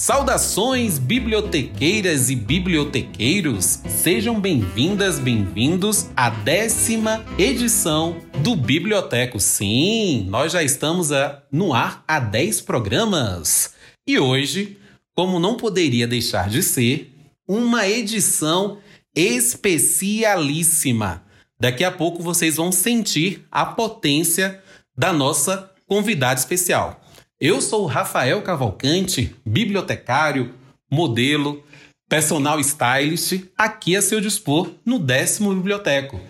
[0.00, 3.80] Saudações, bibliotequeiras e bibliotequeiros!
[3.86, 9.38] Sejam bem-vindas, bem-vindos à décima edição do Biblioteco.
[9.38, 13.74] Sim, nós já estamos a, no ar há 10 programas.
[14.08, 14.78] E hoje,
[15.14, 17.14] como não poderia deixar de ser,
[17.46, 18.78] uma edição
[19.14, 21.22] especialíssima.
[21.60, 24.62] Daqui a pouco vocês vão sentir a potência
[24.96, 26.99] da nossa convidada especial.
[27.42, 30.52] Eu sou Rafael Cavalcante, bibliotecário,
[30.92, 31.64] modelo,
[32.06, 36.20] personal stylist, aqui a seu dispor no décimo biblioteco.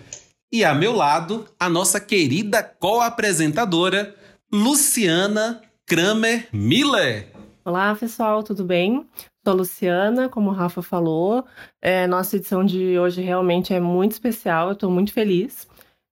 [0.49, 4.15] E a meu lado, a nossa querida co-apresentadora,
[4.49, 7.27] Luciana Kramer Miller.
[7.65, 9.05] Olá, pessoal, tudo bem?
[9.45, 11.43] Sou Luciana, como o Rafa falou.
[11.81, 15.67] É, nossa edição de hoje realmente é muito especial, eu estou muito feliz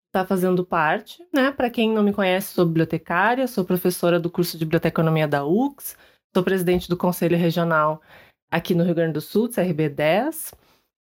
[0.09, 1.51] está fazendo parte, né?
[1.51, 5.95] Para quem não me conhece, sou bibliotecária, sou professora do curso de Biblioteconomia da UX,
[6.33, 8.01] sou presidente do Conselho Regional
[8.51, 10.53] aqui no Rio Grande do Sul, CRB 10.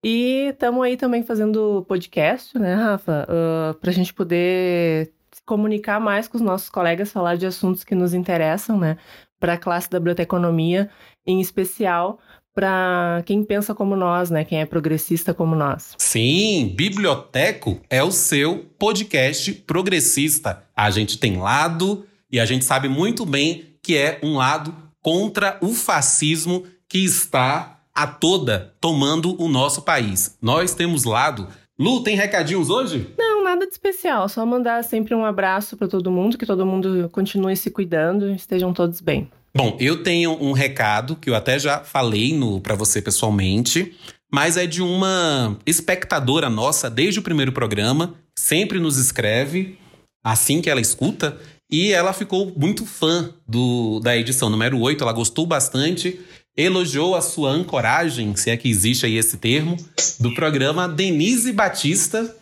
[0.02, 3.26] E estamos aí também fazendo podcast, né, Rafa?
[3.28, 7.84] Uh, para a gente poder se comunicar mais com os nossos colegas, falar de assuntos
[7.84, 8.96] que nos interessam, né?
[9.38, 10.90] Para a classe da biblioteconomia,
[11.26, 12.18] em especial
[12.54, 14.44] para quem pensa como nós, né?
[14.44, 15.94] Quem é progressista como nós.
[15.98, 20.62] Sim, Biblioteco é o seu podcast progressista.
[20.76, 25.58] A gente tem lado e a gente sabe muito bem que é um lado contra
[25.60, 30.36] o fascismo que está a toda tomando o nosso país.
[30.40, 31.48] Nós temos lado.
[31.78, 33.12] Lu, tem recadinhos hoje?
[33.18, 34.28] Não, nada de especial.
[34.28, 38.72] Só mandar sempre um abraço para todo mundo, que todo mundo continue se cuidando, estejam
[38.72, 39.28] todos bem.
[39.56, 43.94] Bom, eu tenho um recado que eu até já falei para você pessoalmente,
[44.32, 49.78] mas é de uma espectadora nossa desde o primeiro programa, sempre nos escreve
[50.24, 51.38] assim que ela escuta,
[51.70, 56.18] e ela ficou muito fã do, da edição número 8, ela gostou bastante,
[56.56, 59.76] elogiou a sua ancoragem, se é que existe aí esse termo,
[60.18, 62.34] do programa Denise Batista,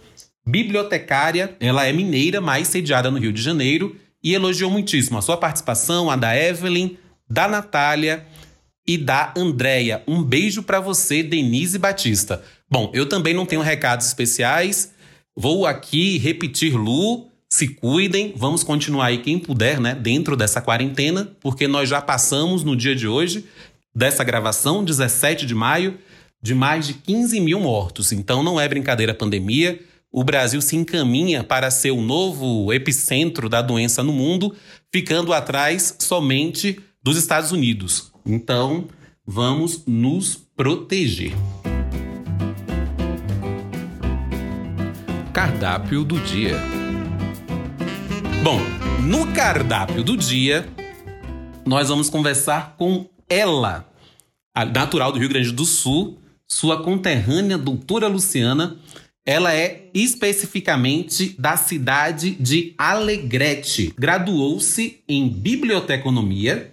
[0.46, 5.36] bibliotecária, ela é mineira, mas sediada no Rio de Janeiro, e elogiou muitíssimo a sua
[5.36, 6.96] participação, a da Evelyn,
[7.32, 8.26] da Natália
[8.86, 10.02] e da Andréia.
[10.06, 12.42] Um beijo para você, Denise Batista.
[12.70, 14.92] Bom, eu também não tenho recados especiais.
[15.34, 21.34] Vou aqui repetir, Lu, se cuidem, vamos continuar aí quem puder, né, dentro dessa quarentena,
[21.40, 23.46] porque nós já passamos no dia de hoje,
[23.94, 25.96] dessa gravação, 17 de maio,
[26.42, 28.12] de mais de 15 mil mortos.
[28.12, 29.80] Então não é brincadeira a pandemia.
[30.10, 34.54] O Brasil se encaminha para ser o novo epicentro da doença no mundo,
[34.92, 38.12] ficando atrás somente dos Estados Unidos.
[38.24, 38.86] Então,
[39.26, 41.32] vamos nos proteger.
[45.32, 46.56] Cardápio do dia.
[48.44, 48.60] Bom,
[49.02, 50.68] no cardápio do dia,
[51.66, 53.90] nós vamos conversar com ela,
[54.54, 58.76] a natural do Rio Grande do Sul, sua conterrânea doutora Luciana.
[59.24, 63.94] Ela é especificamente da cidade de Alegrete.
[63.96, 66.72] Graduou-se em biblioteconomia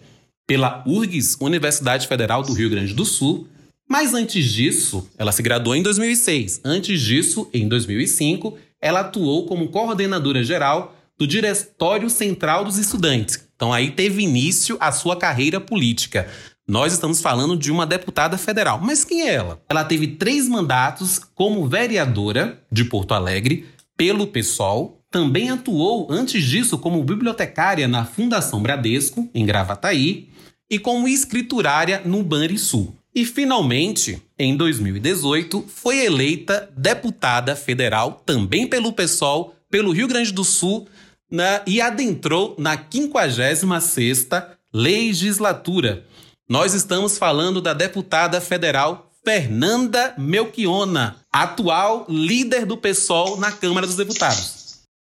[0.49, 3.47] pela URGS, Universidade Federal do Rio Grande do Sul.
[3.87, 6.61] Mas antes disso, ela se graduou em 2006.
[6.65, 13.47] Antes disso, em 2005, ela atuou como coordenadora geral do Diretório Central dos Estudantes.
[13.55, 16.27] Então aí teve início a sua carreira política.
[16.67, 18.79] Nós estamos falando de uma deputada federal.
[18.81, 19.61] Mas quem é ela?
[19.69, 24.99] Ela teve três mandatos como vereadora de Porto Alegre pelo PSOL.
[25.11, 30.29] Também atuou antes disso como bibliotecária na Fundação Bradesco, em Gravataí
[30.69, 32.95] e como escriturária no Banrisul.
[33.13, 40.43] E finalmente, em 2018, foi eleita deputada federal também pelo PSOL, pelo Rio Grande do
[40.43, 40.87] Sul,
[41.29, 46.05] na, e adentrou na 56ª legislatura.
[46.47, 53.95] Nós estamos falando da deputada federal Fernanda Melchiona, atual líder do PSOL na Câmara dos
[53.95, 54.58] Deputados.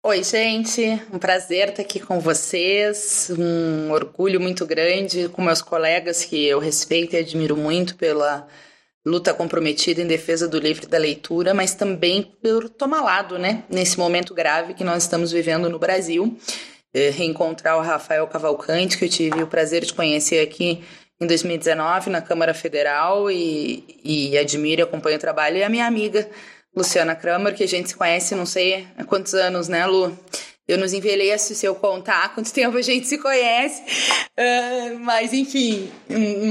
[0.07, 6.23] Oi, gente, um prazer estar aqui com vocês, um orgulho muito grande com meus colegas
[6.23, 8.47] que eu respeito e admiro muito pela
[9.05, 13.99] luta comprometida em defesa do livro da leitura, mas também por tomar lado, né, nesse
[13.99, 16.37] momento grave que nós estamos vivendo no Brasil.
[16.93, 20.85] É, reencontrar o Rafael Cavalcante, que eu tive o prazer de conhecer aqui
[21.19, 25.85] em 2019 na Câmara Federal e, e admiro e acompanho o trabalho, e a minha
[25.85, 26.29] amiga
[26.77, 30.15] Luciana Kramer, que a gente se conhece não sei há quantos anos, né, Lu?
[30.67, 33.81] Eu nos envelheço se eu contar quanto tempo a gente se conhece.
[34.37, 35.89] Uh, mas, enfim,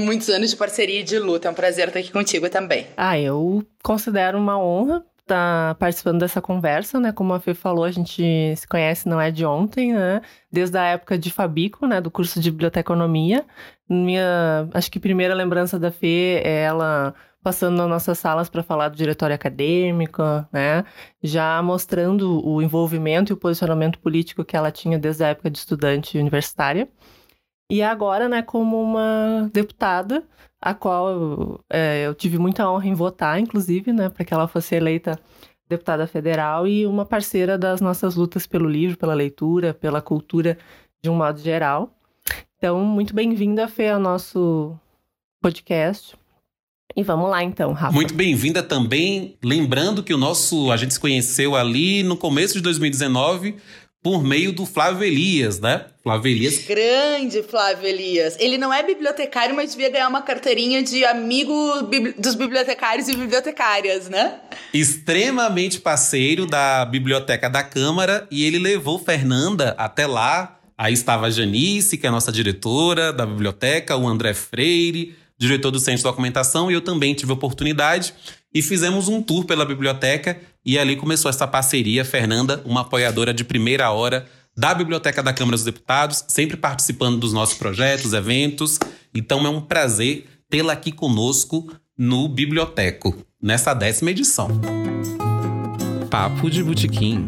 [0.03, 1.47] muitos anos de parceria e de luta.
[1.47, 2.87] É um prazer estar aqui contigo também.
[2.97, 7.11] Ah, eu considero uma honra estar participando dessa conversa, né?
[7.11, 10.21] Como a Fê falou, a gente se conhece não é de ontem, né?
[10.51, 12.01] Desde a época de Fabico, né?
[12.01, 13.45] Do curso de biblioteconomia.
[13.87, 17.13] Minha, acho que primeira lembrança da Fê é ela
[17.47, 20.21] passando nas nossas salas para falar do diretório acadêmico,
[20.51, 20.83] né?
[21.23, 25.57] Já mostrando o envolvimento e o posicionamento político que ela tinha desde a época de
[25.57, 26.89] estudante universitária.
[27.71, 30.25] E agora, né, como uma deputada,
[30.61, 34.75] a qual é, eu tive muita honra em votar, inclusive, né, para que ela fosse
[34.75, 35.17] eleita
[35.69, 40.57] deputada federal e uma parceira das nossas lutas pelo livro, pela leitura, pela cultura
[41.01, 41.91] de um modo geral.
[42.57, 44.77] Então, muito bem-vinda, Fê, ao nosso
[45.41, 46.13] podcast.
[46.97, 47.93] E vamos lá então, Rafa.
[47.93, 49.37] Muito bem-vinda também.
[49.43, 53.55] Lembrando que o nosso a gente se conheceu ali no começo de 2019
[54.01, 55.85] por meio do Flávio Elias, né?
[56.01, 56.65] Flávio Elias.
[56.65, 58.35] Grande Flávio Elias.
[58.39, 61.53] Ele não é bibliotecário, mas devia ganhar uma carteirinha de amigo
[62.17, 64.39] dos bibliotecários e bibliotecárias, né?
[64.73, 70.57] Extremamente parceiro da Biblioteca da Câmara e ele levou Fernanda até lá.
[70.75, 75.71] Aí estava a Janice, que é a nossa diretora da biblioteca, o André Freire, diretor
[75.71, 78.13] do Centro de Documentação, e eu também tive oportunidade
[78.53, 82.03] e fizemos um tour pela biblioteca e ali começou essa parceria.
[82.03, 87.31] Fernanda, uma apoiadora de primeira hora da Biblioteca da Câmara dos Deputados, sempre participando dos
[87.31, 88.79] nossos projetos, eventos.
[89.13, 94.49] Então é um prazer tê-la aqui conosco no Biblioteco, nessa décima edição.
[96.09, 97.27] Papo de Botequim.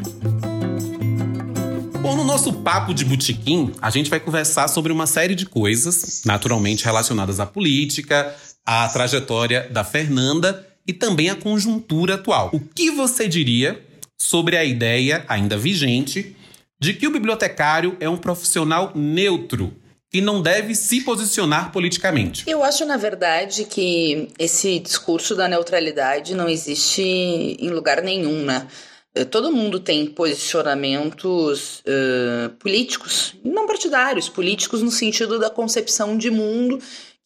[2.01, 6.22] Bom, no nosso papo de botequim, a gente vai conversar sobre uma série de coisas,
[6.25, 8.34] naturalmente relacionadas à política,
[8.66, 12.51] à trajetória da Fernanda e também a conjuntura atual.
[12.54, 13.84] O que você diria
[14.18, 16.36] sobre a ideia, ainda vigente,
[16.80, 19.74] de que o bibliotecário é um profissional neutro
[20.10, 22.50] que não deve se posicionar politicamente.
[22.50, 28.66] Eu acho, na verdade, que esse discurso da neutralidade não existe em lugar nenhum, né?
[29.15, 36.29] Eh, todo mundo tem posicionamentos uh, políticos, não partidários, políticos no sentido da concepção de
[36.29, 36.79] mundo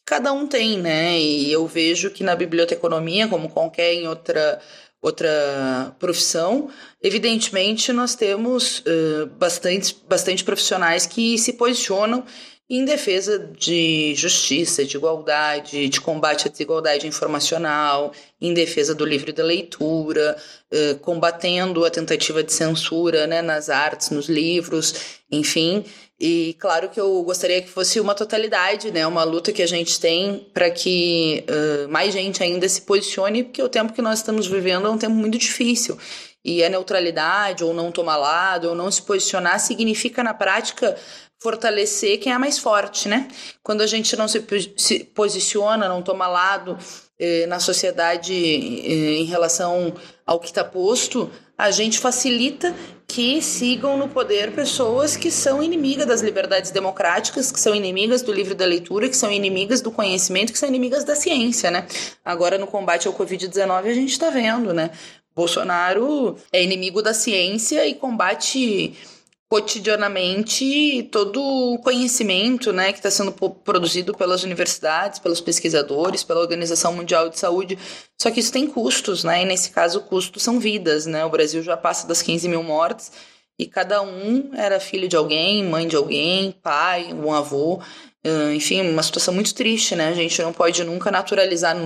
[0.06, 1.20] cada um tem, né?
[1.20, 4.60] E eu vejo que na biblioteconomia, como qualquer em outra
[5.02, 6.70] outra profissão,
[7.02, 12.24] evidentemente nós temos uh, bastante, bastante profissionais que se posicionam
[12.70, 19.32] em defesa de justiça, de igualdade, de combate à desigualdade informacional, em defesa do livre
[19.32, 20.38] da leitura,
[20.72, 24.96] eh, combatendo a tentativa de censura né, nas artes, nos livros,
[25.30, 25.84] enfim.
[26.20, 30.00] E claro que eu gostaria que fosse uma totalidade, né, uma luta que a gente
[30.00, 34.48] tem para que uh, mais gente ainda se posicione, porque o tempo que nós estamos
[34.48, 35.98] vivendo é um tempo muito difícil.
[36.46, 40.96] E a neutralidade, ou não tomar lado, ou não se posicionar, significa na prática
[41.44, 43.28] fortalecer quem é mais forte, né?
[43.62, 44.42] Quando a gente não se,
[44.78, 46.78] se posiciona, não toma lado
[47.20, 49.94] eh, na sociedade eh, em relação
[50.26, 52.74] ao que está posto, a gente facilita
[53.06, 58.32] que sigam no poder pessoas que são inimigas das liberdades democráticas, que são inimigas do
[58.32, 61.86] livro da leitura, que são inimigas do conhecimento, que são inimigas da ciência, né?
[62.24, 64.90] Agora, no combate ao Covid-19, a gente está vendo, né?
[65.36, 68.96] Bolsonaro é inimigo da ciência e combate
[69.54, 76.92] cotidianamente todo o conhecimento né, que está sendo produzido pelas universidades, pelos pesquisadores, pela Organização
[76.92, 77.78] Mundial de Saúde.
[78.20, 79.44] Só que isso tem custos, né?
[79.44, 81.24] E nesse caso, custos são vidas, né?
[81.24, 83.12] O Brasil já passa das 15 mil mortes
[83.60, 87.80] e cada um era filho de alguém, mãe de alguém, pai, um avô.
[88.56, 90.08] Enfim, uma situação muito triste, né?
[90.08, 91.78] A gente não pode nunca naturalizar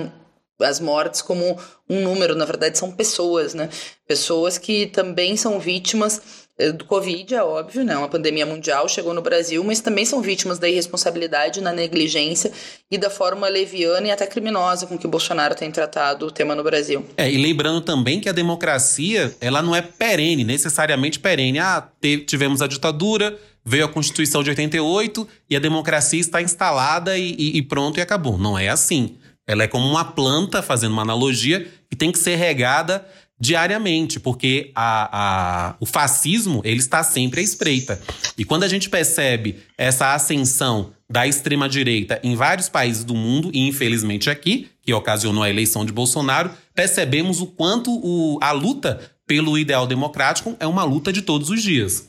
[0.62, 1.60] as mortes como
[1.90, 3.70] um número, na verdade são pessoas, né?
[4.08, 7.96] Pessoas que também são vítimas do Covid, é óbvio, né?
[7.96, 12.52] Uma pandemia mundial chegou no Brasil, mas também são vítimas da irresponsabilidade, na negligência
[12.90, 16.56] e da forma leviana e até criminosa com que o Bolsonaro tem tratado o tema
[16.56, 17.06] no Brasil.
[17.16, 21.60] É, e lembrando também que a democracia, ela não é perene, necessariamente perene.
[21.60, 21.88] Ah,
[22.26, 27.58] tivemos a ditadura, veio a Constituição de 88 e a democracia está instalada e, e,
[27.58, 28.36] e pronto e acabou.
[28.36, 29.16] Não é assim.
[29.46, 33.06] Ela é como uma planta, fazendo uma analogia, que tem que ser regada
[33.40, 38.02] diariamente, porque a, a, o fascismo ele está sempre à espreita.
[38.38, 43.68] E quando a gente percebe essa ascensão da extrema-direita em vários países do mundo, e
[43.68, 49.58] infelizmente aqui, que ocasionou a eleição de Bolsonaro, percebemos o quanto o, a luta pelo
[49.58, 52.08] ideal democrático é uma luta de todos os dias.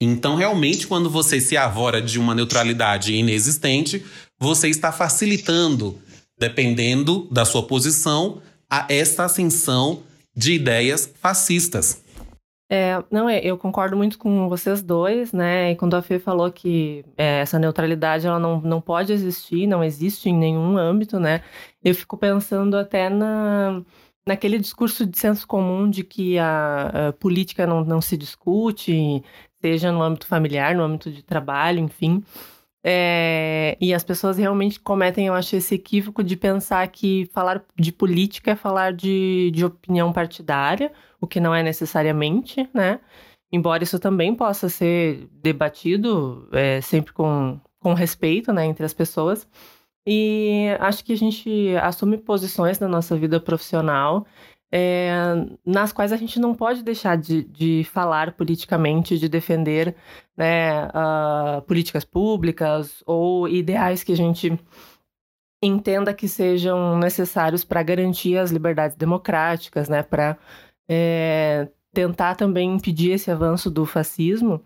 [0.00, 4.04] Então, realmente, quando você se avora de uma neutralidade inexistente,
[4.38, 5.98] você está facilitando,
[6.38, 10.02] dependendo da sua posição, a essa ascensão
[10.34, 12.02] de ideias fascistas.
[12.74, 15.72] É, não, é, eu concordo muito com vocês dois, né?
[15.72, 19.84] E quando a Fê falou que é, essa neutralidade ela não, não pode existir, não
[19.84, 21.42] existe em nenhum âmbito, né?
[21.84, 23.82] Eu fico pensando até na,
[24.26, 29.22] naquele discurso de senso comum de que a, a política não, não se discute,
[29.60, 32.24] seja no âmbito familiar, no âmbito de trabalho, enfim.
[32.84, 37.92] É, e as pessoas realmente cometem, eu acho, esse equívoco de pensar que falar de
[37.92, 43.00] política é falar de, de opinião partidária, o que não é necessariamente, né?
[43.52, 49.46] Embora isso também possa ser debatido é, sempre com, com respeito, né, entre as pessoas.
[50.06, 54.26] E acho que a gente assume posições na nossa vida profissional
[54.74, 55.10] é,
[55.66, 59.94] nas quais a gente não pode deixar de, de falar politicamente, de defender
[60.34, 64.58] né, uh, políticas públicas ou ideais que a gente
[65.62, 70.38] entenda que sejam necessários para garantir as liberdades democráticas, né, para
[70.88, 74.62] é, tentar também impedir esse avanço do fascismo.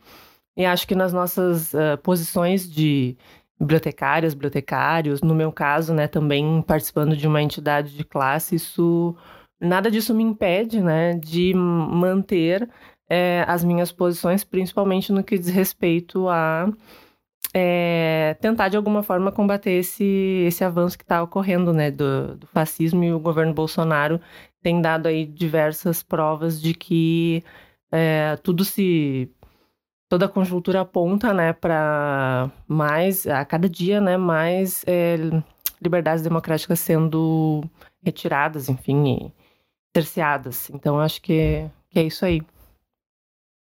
[0.57, 3.17] E acho que nas nossas uh, posições de
[3.59, 9.17] bibliotecárias, bibliotecários, no meu caso, né, também participando de uma entidade de classe, isso
[9.61, 12.69] nada disso me impede, né, de manter
[13.09, 16.69] é, as minhas posições, principalmente no que diz respeito a
[17.55, 22.47] é, tentar de alguma forma combater esse, esse avanço que está ocorrendo, né, do, do,
[22.49, 24.21] fascismo e o governo Bolsonaro
[24.63, 27.43] tem dado aí diversas provas de que
[27.91, 29.31] é, tudo se
[30.09, 35.17] toda a conjuntura aponta, né, para mais a cada dia, né, mais é,
[35.81, 37.63] liberdades democráticas sendo
[38.03, 39.33] retiradas, enfim,
[39.97, 40.69] cerceadas.
[40.71, 42.43] Então, acho que, que é isso aí.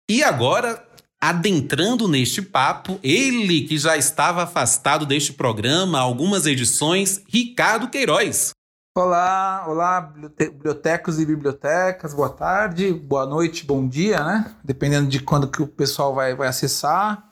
[0.09, 0.83] E agora,
[1.21, 8.51] adentrando neste papo, ele que já estava afastado deste programa há algumas edições, Ricardo Queiroz.
[8.95, 14.55] Olá, olá, bibliotecos e bibliotecas, boa tarde, boa noite, bom dia, né?
[14.63, 17.26] Dependendo de quando que o pessoal vai, vai acessar.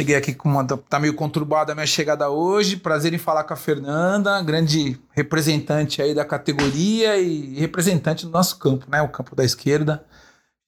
[0.00, 0.66] Cheguei aqui com uma.
[0.66, 2.78] Tá meio conturbada a minha chegada hoje.
[2.78, 8.58] Prazer em falar com a Fernanda, grande representante aí da categoria e representante do nosso
[8.58, 9.02] campo, né?
[9.02, 10.02] O campo da esquerda.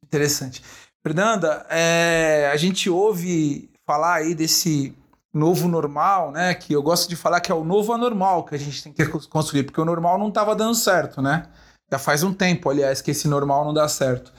[0.05, 0.63] Interessante.
[1.03, 4.95] Fernanda, é, a gente ouve falar aí desse
[5.33, 6.53] novo normal, né?
[6.53, 9.07] Que eu gosto de falar que é o novo anormal que a gente tem que
[9.29, 11.47] construir, porque o normal não estava dando certo, né?
[11.91, 14.31] Já faz um tempo, aliás, que esse normal não dá certo.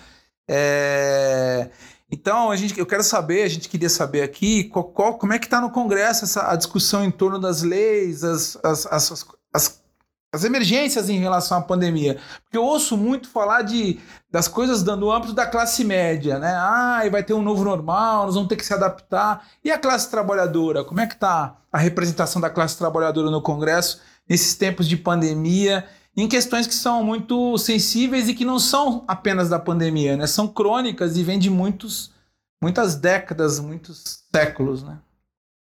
[0.47, 1.71] É...
[2.13, 5.39] Então, a gente, eu quero saber, a gente queria saber aqui, qual, qual, como é
[5.39, 9.83] que está no Congresso essa, a discussão em torno das leis, as, as, as, as,
[10.31, 12.19] as emergências em relação à pandemia.
[12.43, 16.53] Porque eu ouço muito falar de, das coisas no âmbito da classe média, né?
[16.55, 19.47] Ah, vai ter um novo normal, nós vamos ter que se adaptar.
[19.65, 20.83] E a classe trabalhadora?
[20.83, 25.83] Como é que está a representação da classe trabalhadora no Congresso nesses tempos de pandemia?
[26.15, 30.27] Em questões que são muito sensíveis e que não são apenas da pandemia, né?
[30.27, 32.11] São crônicas e vêm de muitos,
[32.61, 34.99] muitas décadas, muitos séculos, né?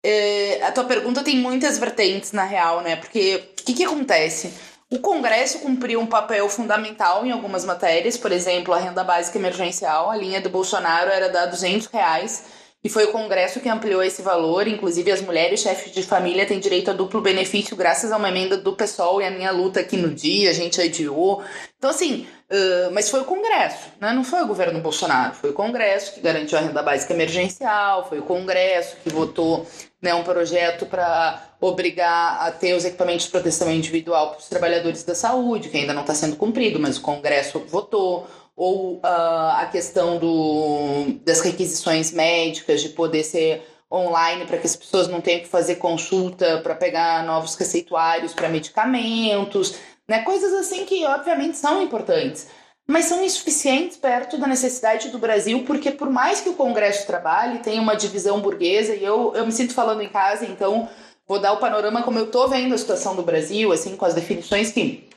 [0.03, 2.95] É, a tua pergunta tem muitas vertentes, na real, né?
[2.95, 4.53] Porque o que, que acontece?
[4.89, 10.09] O Congresso cumpriu um papel fundamental em algumas matérias, por exemplo, a renda básica emergencial,
[10.09, 12.43] a linha do Bolsonaro era dar 200 reais
[12.83, 14.67] e foi o Congresso que ampliou esse valor.
[14.67, 18.57] Inclusive, as mulheres chefes de família têm direito a duplo benefício graças a uma emenda
[18.57, 21.43] do PSOL e a minha luta aqui no dia, a gente adiou.
[21.77, 24.11] Então, assim, uh, mas foi o Congresso, né?
[24.13, 25.35] não foi o governo Bolsonaro.
[25.35, 29.67] Foi o Congresso que garantiu a renda básica emergencial, foi o Congresso que votou
[30.01, 35.03] né, um projeto para obrigar a ter os equipamentos de proteção individual para os trabalhadores
[35.03, 38.27] da saúde, que ainda não está sendo cumprido, mas o Congresso votou
[38.61, 44.75] ou uh, a questão do, das requisições médicas, de poder ser online para que as
[44.75, 50.21] pessoas não tenham que fazer consulta para pegar novos receituários para medicamentos, né?
[50.21, 52.49] Coisas assim que obviamente são importantes,
[52.87, 57.63] mas são insuficientes perto da necessidade do Brasil, porque por mais que o Congresso trabalhe,
[57.63, 60.87] tem uma divisão burguesa e eu, eu me sinto falando em casa, então
[61.27, 64.13] vou dar o panorama como eu estou vendo a situação do Brasil, assim, com as
[64.13, 65.09] definições que,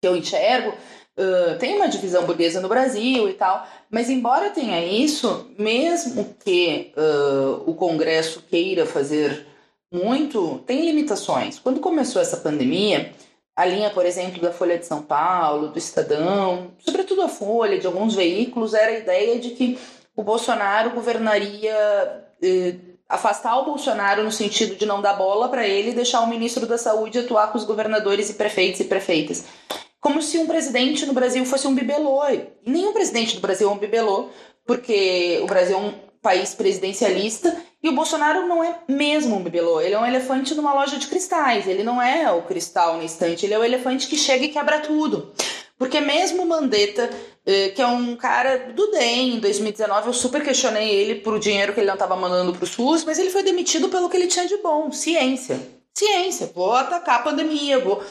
[0.00, 0.72] que eu enxergo
[1.58, 7.70] tem uma divisão burguesa no Brasil e tal, mas embora tenha isso, mesmo que uh,
[7.70, 9.46] o Congresso queira fazer
[9.92, 11.58] muito, tem limitações.
[11.58, 13.12] Quando começou essa pandemia,
[13.56, 17.86] a linha, por exemplo, da Folha de São Paulo, do Estadão, sobretudo a Folha, de
[17.86, 19.78] alguns veículos, era a ideia de que
[20.16, 22.24] o Bolsonaro governaria.
[22.42, 26.28] Uh, afastar o Bolsonaro no sentido de não dar bola para ele e deixar o
[26.28, 29.44] ministro da Saúde atuar com os governadores e prefeitos e prefeitas
[30.00, 32.22] como se um presidente no Brasil fosse um bibelô.
[32.64, 34.30] Nenhum presidente do Brasil é um bibelô,
[34.66, 39.80] porque o Brasil é um país presidencialista e o Bolsonaro não é mesmo um bibelô.
[39.80, 41.66] Ele é um elefante numa loja de cristais.
[41.66, 44.80] Ele não é o cristal na estante, ele é o elefante que chega e quebra
[44.80, 45.32] tudo.
[45.78, 47.08] Porque mesmo o Mandetta,
[47.46, 51.72] eh, que é um cara do DEM, em 2019 eu super questionei ele por dinheiro
[51.72, 54.26] que ele não estava mandando para o SUS, mas ele foi demitido pelo que ele
[54.26, 55.58] tinha de bom, ciência.
[55.94, 58.02] Ciência, vou atacar a pandemia, vou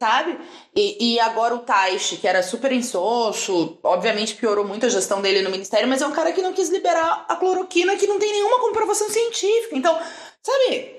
[0.00, 0.38] sabe?
[0.74, 5.42] E, e, agora o Taish, que era super insosso, obviamente piorou muito a gestão dele
[5.42, 8.32] no ministério, mas é um cara que não quis liberar a cloroquina que não tem
[8.32, 9.76] nenhuma comprovação científica.
[9.76, 9.98] Então,
[10.42, 10.96] sabe,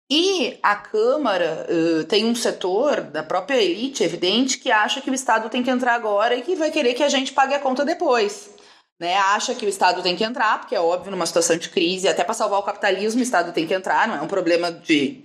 [0.10, 5.14] E a Câmara uh, tem um setor da própria elite, evidente, que acha que o
[5.14, 7.84] Estado tem que entrar agora e que vai querer que a gente pague a conta
[7.84, 8.52] depois.
[9.00, 9.18] Né?
[9.18, 12.24] Acha que o Estado tem que entrar, porque é óbvio, numa situação de crise, até
[12.24, 15.24] para salvar o capitalismo, o Estado tem que entrar, não é um problema de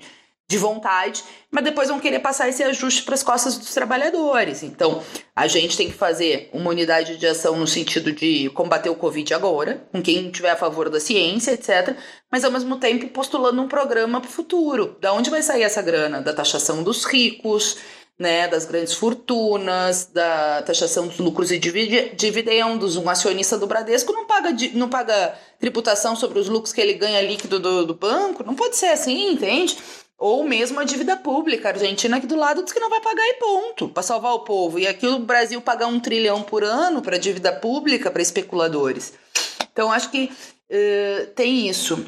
[0.51, 4.65] de vontade, mas depois vão querer passar esse ajuste para as costas dos trabalhadores.
[4.65, 5.01] Então,
[5.35, 9.33] a gente tem que fazer uma unidade de ação no sentido de combater o Covid
[9.33, 11.97] agora, com quem estiver a favor da ciência, etc.,
[12.31, 14.97] mas ao mesmo tempo postulando um programa para o futuro.
[15.01, 16.21] Da onde vai sair essa grana?
[16.21, 17.77] Da taxação dos ricos,
[18.21, 22.97] né, das grandes fortunas, da taxação dos lucros e dividendos.
[22.97, 27.23] Um acionista do Bradesco não paga, não paga tributação sobre os lucros que ele ganha
[27.23, 28.45] líquido do, do banco.
[28.45, 29.79] Não pode ser assim, entende?
[30.19, 31.69] Ou mesmo a dívida pública.
[31.69, 34.41] A Argentina aqui do lado diz que não vai pagar e ponto, para salvar o
[34.41, 34.79] povo.
[34.79, 39.15] E aqui o Brasil pagar um trilhão por ano para dívida pública para especuladores.
[39.73, 40.31] Então, acho que
[40.71, 42.05] uh, tem isso.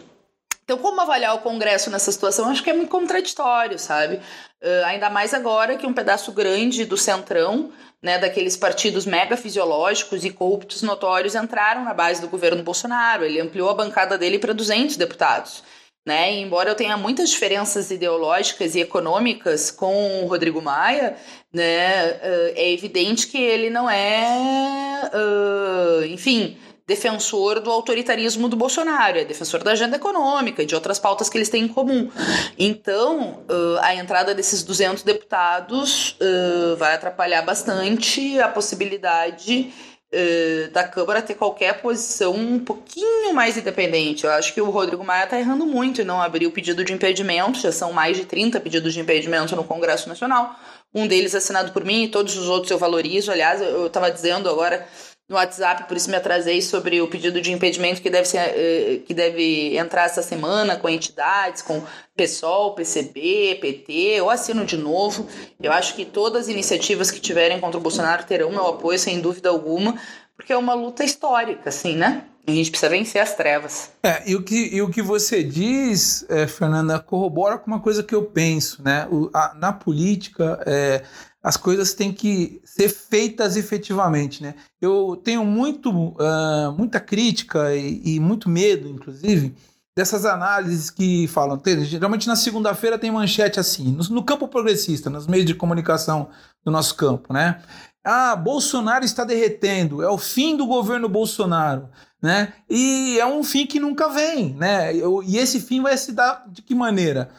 [0.64, 2.48] Então, como avaliar o Congresso nessa situação?
[2.48, 4.16] Acho que é muito contraditório, sabe?
[4.62, 10.24] Uh, ainda mais agora que um pedaço grande do centrão, né, daqueles partidos mega fisiológicos
[10.24, 13.24] e corruptos notórios entraram na base do governo Bolsonaro.
[13.24, 15.62] Ele ampliou a bancada dele para 200 deputados.
[16.04, 16.34] Né?
[16.34, 21.16] E embora eu tenha muitas diferenças ideológicas e econômicas com o Rodrigo Maia,
[21.52, 26.58] né, eh, é evidente que ele não é, uh, enfim,
[26.92, 31.38] defensor do autoritarismo do Bolsonaro, é defensor da agenda econômica e de outras pautas que
[31.38, 32.10] eles têm em comum.
[32.58, 39.72] Então, uh, a entrada desses 200 deputados uh, vai atrapalhar bastante a possibilidade
[40.12, 44.24] uh, da Câmara ter qualquer posição um pouquinho mais independente.
[44.24, 46.92] Eu acho que o Rodrigo Maia está errando muito em não abrir o pedido de
[46.92, 50.54] impedimento, já são mais de 30 pedidos de impedimento no Congresso Nacional.
[50.94, 53.32] Um deles assinado por mim e todos os outros eu valorizo.
[53.32, 54.86] Aliás, eu estava dizendo agora
[55.32, 59.00] no WhatsApp, por isso me atrasei sobre o pedido de impedimento que deve, ser, eh,
[59.04, 61.82] que deve entrar essa semana com entidades, com
[62.14, 63.92] PSOL, PCB, PT.
[63.92, 65.26] Eu assino de novo.
[65.60, 69.20] Eu acho que todas as iniciativas que tiverem contra o Bolsonaro terão meu apoio, sem
[69.20, 69.98] dúvida alguma,
[70.36, 72.24] porque é uma luta histórica, assim, né?
[72.46, 73.92] A gente precisa vencer as trevas.
[74.02, 78.02] É, e o que, e o que você diz, é, Fernanda, corrobora com uma coisa
[78.02, 79.06] que eu penso, né?
[79.10, 81.02] O, a, na política, é,
[81.42, 84.54] as coisas têm que ser feitas efetivamente, né?
[84.80, 89.54] Eu tenho muito, uh, muita crítica e, e, muito medo, inclusive,
[89.96, 91.60] dessas análises que falam.
[91.82, 96.28] Geralmente na segunda-feira tem manchete assim, no, no, campo progressista, nos meios de comunicação
[96.64, 97.60] do nosso campo, né?
[98.04, 101.88] Ah, Bolsonaro está derretendo, é o fim do governo Bolsonaro,
[102.20, 102.52] né?
[102.68, 104.92] E é um fim que nunca vem, né?
[104.94, 107.30] E esse fim vai se dar de que maneira?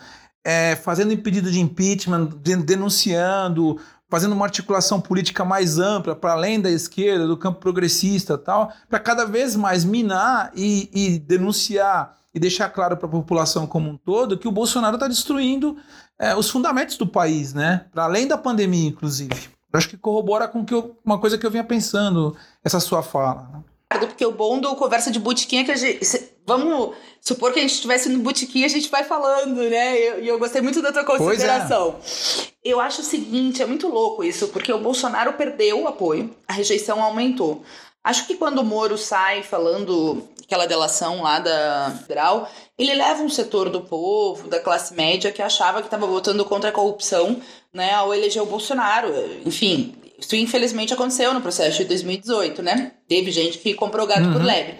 [0.45, 2.25] É, fazendo pedido de impeachment,
[2.65, 3.79] denunciando,
[4.13, 8.99] fazendo uma articulação política mais ampla, para além da esquerda, do campo progressista tal, para
[8.99, 13.97] cada vez mais minar e, e denunciar e deixar claro para a população como um
[13.97, 15.77] todo que o Bolsonaro está destruindo
[16.19, 17.87] é, os fundamentos do país, né?
[17.91, 19.49] Para além da pandemia, inclusive.
[19.73, 23.01] Eu acho que corrobora com que eu, uma coisa que eu vinha pensando, essa sua
[23.01, 23.49] fala.
[23.51, 23.63] Né?
[23.97, 26.05] Porque o bom do conversa de botequim é que a gente.
[26.45, 29.99] Vamos supor que a gente estivesse no botequim a gente vai falando, né?
[29.99, 31.05] E eu, eu, gostei muito da tua é.
[31.05, 31.95] consideração.
[31.99, 32.47] É.
[32.63, 36.53] Eu acho o seguinte, é muito louco isso, porque o Bolsonaro perdeu o apoio, a
[36.53, 37.63] rejeição aumentou.
[38.03, 43.29] Acho que quando o Moro sai falando aquela delação lá da federal, ele leva um
[43.29, 47.41] setor do povo, da classe média, que achava que estava votando contra a corrupção,
[47.73, 49.09] né, ao eleger o Bolsonaro.
[49.45, 52.91] Enfim, isso infelizmente aconteceu no processo de 2018, né?
[53.07, 54.33] Teve gente que comprou gato uhum.
[54.33, 54.75] por lebre.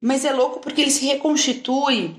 [0.00, 2.16] Mas é louco porque ele se reconstitui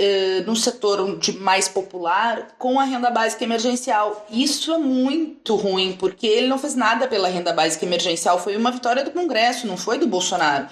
[0.00, 4.26] uh, no setor de mais popular com a renda básica emergencial.
[4.30, 8.70] Isso é muito ruim, porque ele não fez nada pela renda básica emergencial, foi uma
[8.70, 10.68] vitória do Congresso, não foi do Bolsonaro.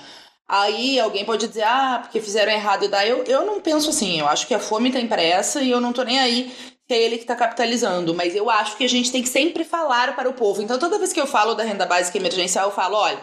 [0.49, 2.85] Aí alguém pode dizer, ah, porque fizeram errado.
[2.85, 5.71] E daí eu, eu não penso assim, eu acho que a fome tem pressa e
[5.71, 6.53] eu não tô nem aí
[6.87, 8.15] que é ele que está capitalizando.
[8.15, 10.61] Mas eu acho que a gente tem que sempre falar para o povo.
[10.61, 13.19] Então toda vez que eu falo da renda básica emergencial, eu falo, olha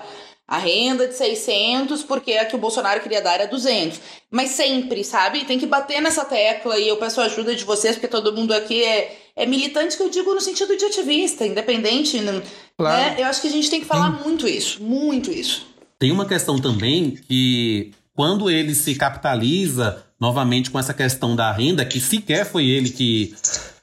[0.49, 4.01] a renda de 600, porque a que o Bolsonaro queria dar era 200.
[4.31, 5.45] Mas sempre, sabe?
[5.45, 8.51] Tem que bater nessa tecla e eu peço a ajuda de vocês, porque todo mundo
[8.51, 12.19] aqui é, é militante, que eu digo no sentido de ativista, independente.
[12.19, 12.41] Né?
[12.75, 12.97] Claro.
[12.97, 13.21] Né?
[13.21, 14.23] Eu acho que a gente tem que falar Sim.
[14.23, 15.67] muito isso, muito isso.
[15.99, 21.85] Tem uma questão também que quando ele se capitaliza novamente com essa questão da renda,
[21.85, 23.35] que sequer foi ele que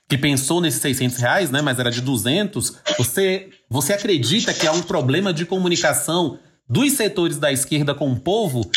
[0.08, 4.72] que pensou nesses 600 reais, né, mas era de 200, você, você acredita que há
[4.72, 8.68] um problema de comunicação dos setores da esquerda com o povo,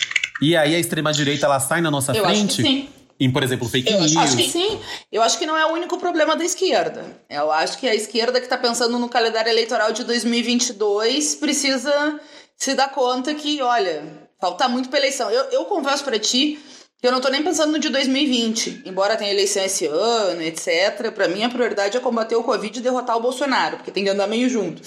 [0.41, 2.45] e aí a extrema-direita ela sai na nossa eu frente.
[2.45, 2.89] Acho que sim.
[3.19, 4.15] Em, por exemplo, fake eu news.
[4.15, 4.79] Acho que sim.
[5.11, 7.05] Eu acho que não é o único problema da esquerda.
[7.29, 12.19] Eu acho que a esquerda que está pensando no calendário eleitoral de 2022 precisa
[12.55, 14.03] se dar conta que, olha,
[14.39, 15.29] falta muito para eleição.
[15.29, 16.59] Eu, eu confesso para ti
[17.01, 18.83] que eu não tô nem pensando no de 2020.
[18.85, 21.11] Embora tenha eleição esse ano, etc.
[21.13, 24.09] Para mim, a prioridade é combater o Covid e derrotar o Bolsonaro, porque tem que
[24.09, 24.81] andar meio junto.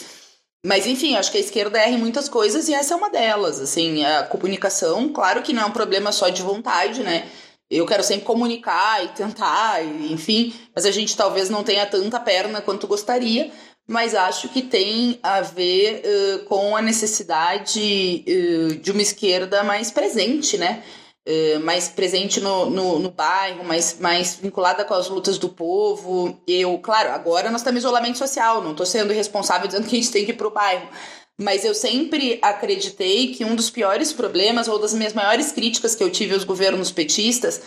[0.65, 3.61] Mas enfim, acho que a esquerda erra em muitas coisas e essa é uma delas.
[3.61, 7.29] Assim, a comunicação, claro que não é um problema só de vontade, né?
[7.69, 12.61] Eu quero sempre comunicar e tentar, enfim, mas a gente talvez não tenha tanta perna
[12.61, 13.51] quanto gostaria,
[13.89, 19.91] mas acho que tem a ver uh, com a necessidade uh, de uma esquerda mais
[19.91, 20.83] presente, né?
[21.27, 26.37] Uh, mais presente no, no, no, bairro, mais, mais vinculada com as lutas do povo.
[26.49, 30.01] Eu, claro, agora nós estamos em isolamento social, não estou sendo responsável dizendo que a
[30.01, 30.89] gente tem que ir para o bairro.
[31.41, 36.03] Mas eu sempre acreditei que um dos piores problemas, ou das minhas maiores críticas que
[36.03, 37.63] eu tive aos governos petistas,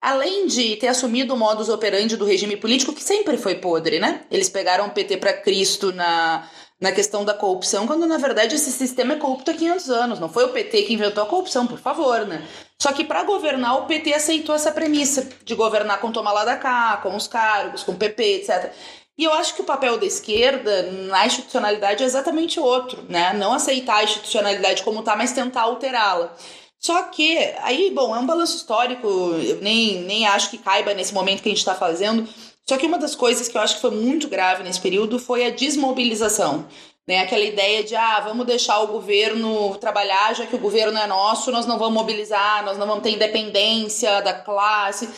[0.00, 4.22] além de ter assumido o modus operandi do regime político, que sempre foi podre, né?
[4.30, 6.48] Eles pegaram o PT para Cristo na,
[6.80, 10.18] na questão da corrupção, quando na verdade esse sistema é corrupto há 500 anos.
[10.18, 12.46] Não foi o PT que inventou a corrupção, por favor, né?
[12.80, 16.56] Só que para governar, o PT aceitou essa premissa de governar com tomar lá da
[16.56, 18.72] cá, com os cargos, com o PP, etc.
[19.18, 23.34] E eu acho que o papel da esquerda na institucionalidade é exatamente outro, né?
[23.34, 26.34] Não aceitar a institucionalidade como está, mas tentar alterá-la.
[26.78, 31.12] Só que, aí, bom, é um balanço histórico, eu nem, nem acho que caiba nesse
[31.12, 32.26] momento que a gente está fazendo,
[32.70, 35.44] só que uma das coisas que eu acho que foi muito grave nesse período foi
[35.44, 36.68] a desmobilização.
[37.04, 37.18] Né?
[37.18, 41.50] Aquela ideia de, ah, vamos deixar o governo trabalhar, já que o governo é nosso,
[41.50, 45.10] nós não vamos mobilizar, nós não vamos ter independência da classe.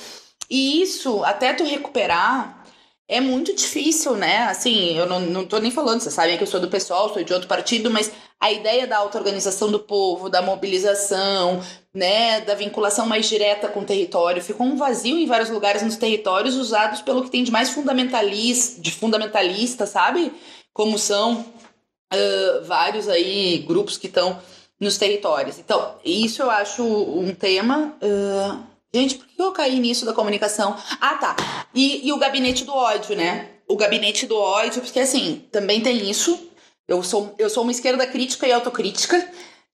[0.49, 2.65] E isso, até tu recuperar,
[3.07, 4.45] é muito difícil, né?
[4.45, 7.23] Assim, eu não, não tô nem falando, vocês sabem que eu sou do pessoal, sou
[7.23, 8.11] de outro partido, mas
[8.41, 11.63] a ideia da auto-organização do povo, da mobilização,
[11.95, 15.97] né, da vinculação mais direta com o território, ficou um vazio em vários lugares nos
[15.97, 20.33] territórios usados pelo que tem de mais fundamentalista, de fundamentalista, sabe?
[20.73, 24.41] Como são uh, vários aí grupos que estão
[24.81, 25.59] nos territórios.
[25.59, 27.95] Então, isso eu acho um tema.
[28.03, 30.77] Uh, Gente, por que eu caí nisso da comunicação?
[31.01, 31.37] Ah, tá.
[31.75, 33.49] E, e o gabinete do ódio, né?
[33.67, 36.39] O gabinete do ódio, porque assim, também tem isso.
[36.87, 39.27] Eu sou, eu sou uma esquerda crítica e autocrítica.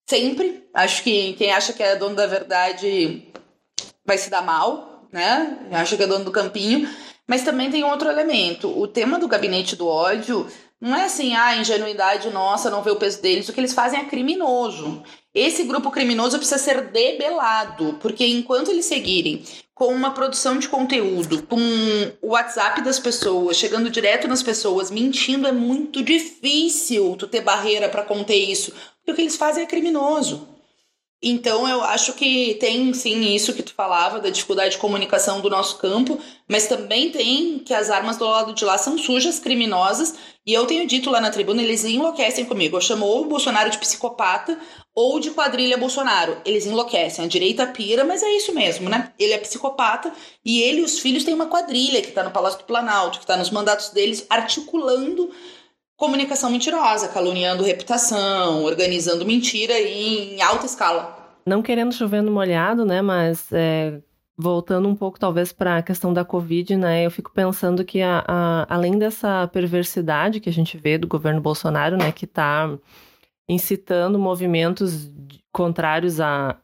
[0.09, 0.65] Sempre.
[0.73, 3.29] Acho que quem acha que é dono da verdade
[4.07, 5.59] vai se dar mal, né?
[5.71, 6.89] Acha que é dono do campinho.
[7.27, 8.69] Mas também tem outro elemento.
[8.69, 12.97] O tema do gabinete do ódio não é assim, ah, ingenuidade nossa, não vê o
[12.97, 13.49] peso deles.
[13.49, 15.03] O que eles fazem é criminoso.
[15.35, 19.45] Esse grupo criminoso precisa ser debelado, porque enquanto eles seguirem
[19.75, 21.61] com uma produção de conteúdo, com
[22.23, 27.89] o WhatsApp das pessoas, chegando direto nas pessoas, mentindo, é muito difícil tu ter barreira
[27.89, 28.73] para conter isso,
[29.09, 30.47] porque o que eles fazem é criminoso.
[31.21, 35.51] Então eu acho que tem sim isso que tu falava da dificuldade de comunicação do
[35.51, 40.15] nosso campo, mas também tem que as armas do lado de lá são sujas, criminosas,
[40.47, 42.77] e eu tenho dito lá na tribuna, eles enlouquecem comigo.
[42.77, 44.57] Eu chamo ou o Bolsonaro de psicopata
[44.95, 46.41] ou de quadrilha Bolsonaro.
[46.45, 49.13] Eles enlouquecem, a direita pira, mas é isso mesmo, né?
[49.19, 50.13] Ele é psicopata
[50.45, 53.27] e ele e os filhos têm uma quadrilha que tá no Palácio do Planalto, que
[53.27, 55.31] tá nos mandatos deles articulando
[55.99, 61.19] comunicação mentirosa, caluniando reputação, organizando mentira em alta escala.
[61.45, 63.03] Não querendo chover no molhado, né?
[63.03, 64.01] Mas é,
[64.37, 67.05] voltando um pouco, talvez, para a questão da Covid, né?
[67.05, 71.41] Eu fico pensando que, a, a, além dessa perversidade que a gente vê do governo
[71.41, 72.13] Bolsonaro, né?
[72.13, 72.79] Que está
[73.49, 75.11] incitando movimentos
[75.51, 76.57] contrários a,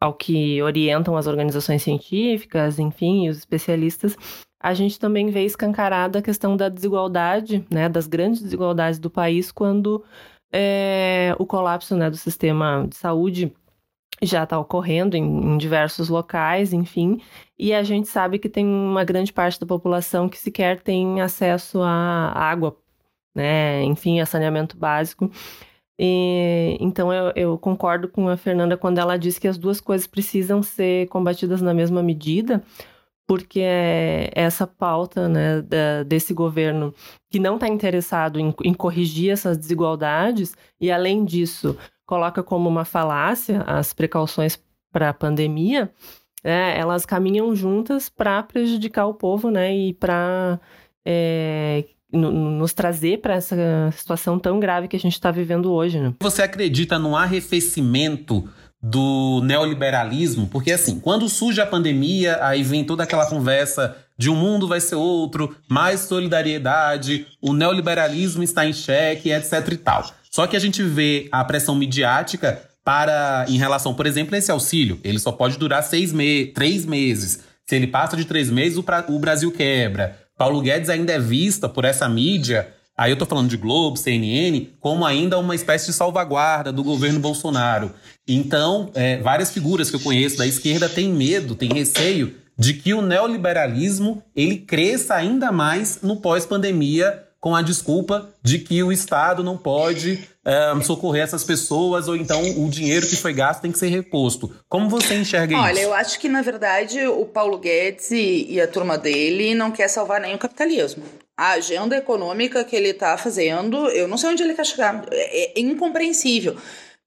[0.00, 4.16] ao que orientam as organizações científicas, enfim, os especialistas,
[4.62, 9.50] a gente também vê escancarada a questão da desigualdade, né, das grandes desigualdades do país
[9.50, 10.04] quando
[10.52, 13.52] é, o colapso né, do sistema de saúde
[14.22, 17.20] já está ocorrendo em, em, diversos locais, enfim,
[17.58, 21.82] e a gente sabe que tem uma grande parte da população que sequer tem acesso
[21.82, 22.76] à água,
[23.34, 25.28] né, enfim, a saneamento básico.
[25.98, 30.06] E, então eu, eu, concordo com a Fernanda quando ela diz que as duas coisas
[30.06, 32.62] precisam ser combatidas na mesma medida,
[33.26, 36.94] porque é essa pauta né, da, desse governo
[37.30, 42.84] que não está interessado em, em corrigir essas desigualdades e, além disso, coloca como uma
[42.84, 44.58] falácia as precauções
[44.92, 45.90] para a pandemia,
[46.44, 50.60] né, elas caminham juntas para prejudicar o povo né, e para
[51.06, 53.56] é, nos trazer para essa
[53.92, 55.98] situação tão grave que a gente está vivendo hoje.
[55.98, 56.12] Né?
[56.20, 58.46] Você acredita no arrefecimento
[58.82, 60.48] do neoliberalismo?
[60.48, 64.80] Porque assim, quando surge a pandemia, aí vem toda aquela conversa de um mundo vai
[64.80, 70.10] ser outro, mais solidariedade, o neoliberalismo está em xeque, etc e tal.
[70.30, 74.50] Só que a gente vê a pressão midiática para, em relação, por exemplo, a esse
[74.50, 75.00] auxílio.
[75.02, 77.40] Ele só pode durar seis meses, três meses.
[77.66, 80.18] Se ele passa de três meses, o, o Brasil quebra.
[80.36, 84.68] Paulo Guedes ainda é vista por essa mídia, aí eu tô falando de Globo, CNN,
[84.80, 87.92] como ainda uma espécie de salvaguarda do governo Bolsonaro.
[88.26, 92.94] Então, é, várias figuras que eu conheço da esquerda têm medo, têm receio de que
[92.94, 99.42] o neoliberalismo ele cresça ainda mais no pós-pandemia com a desculpa de que o Estado
[99.42, 103.78] não pode é, socorrer essas pessoas ou então o dinheiro que foi gasto tem que
[103.80, 104.54] ser reposto.
[104.68, 105.80] Como você enxerga Olha, isso?
[105.80, 109.72] Olha, eu acho que na verdade o Paulo Guedes e, e, a turma dele não
[109.72, 111.02] quer salvar nem o capitalismo.
[111.42, 115.04] A agenda econômica que ele está fazendo, eu não sei onde ele quer chegar.
[115.10, 116.56] É, é incompreensível.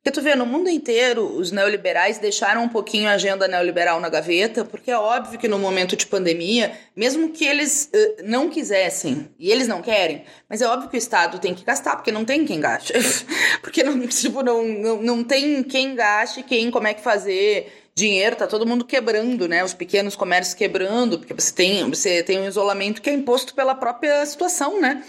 [0.06, 4.10] Porque tu vê, no mundo inteiro, os neoliberais deixaram um pouquinho a agenda neoliberal na
[4.10, 9.30] gaveta, porque é óbvio que no momento de pandemia, mesmo que eles uh, não quisessem,
[9.40, 12.26] e eles não querem, mas é óbvio que o Estado tem que gastar, porque não
[12.26, 12.92] tem quem gaste.
[13.64, 18.36] porque não, tipo, não, não, não tem quem gaste, quem, como é que fazer dinheiro,
[18.36, 19.64] tá todo mundo quebrando, né?
[19.64, 23.74] Os pequenos comércios quebrando, porque você tem, você tem um isolamento que é imposto pela
[23.74, 25.04] própria situação, né?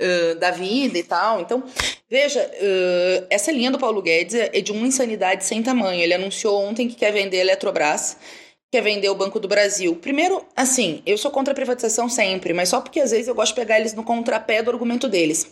[0.00, 1.40] Uh, da vida e tal.
[1.40, 1.64] Então,
[2.08, 6.00] veja, uh, essa linha do Paulo Guedes é de uma insanidade sem tamanho.
[6.00, 8.16] Ele anunciou ontem que quer vender a Eletrobras,
[8.70, 9.96] quer vender o Banco do Brasil.
[9.96, 13.54] Primeiro, assim, eu sou contra a privatização sempre, mas só porque às vezes eu gosto
[13.54, 15.50] de pegar eles no contrapé do argumento deles.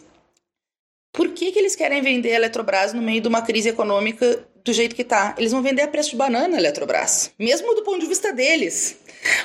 [1.12, 4.72] Por que, que eles querem vender a Eletrobras no meio de uma crise econômica do
[4.72, 5.34] jeito que tá?
[5.38, 8.98] Eles vão vender a preço de banana Eletrobras, mesmo do ponto de vista deles.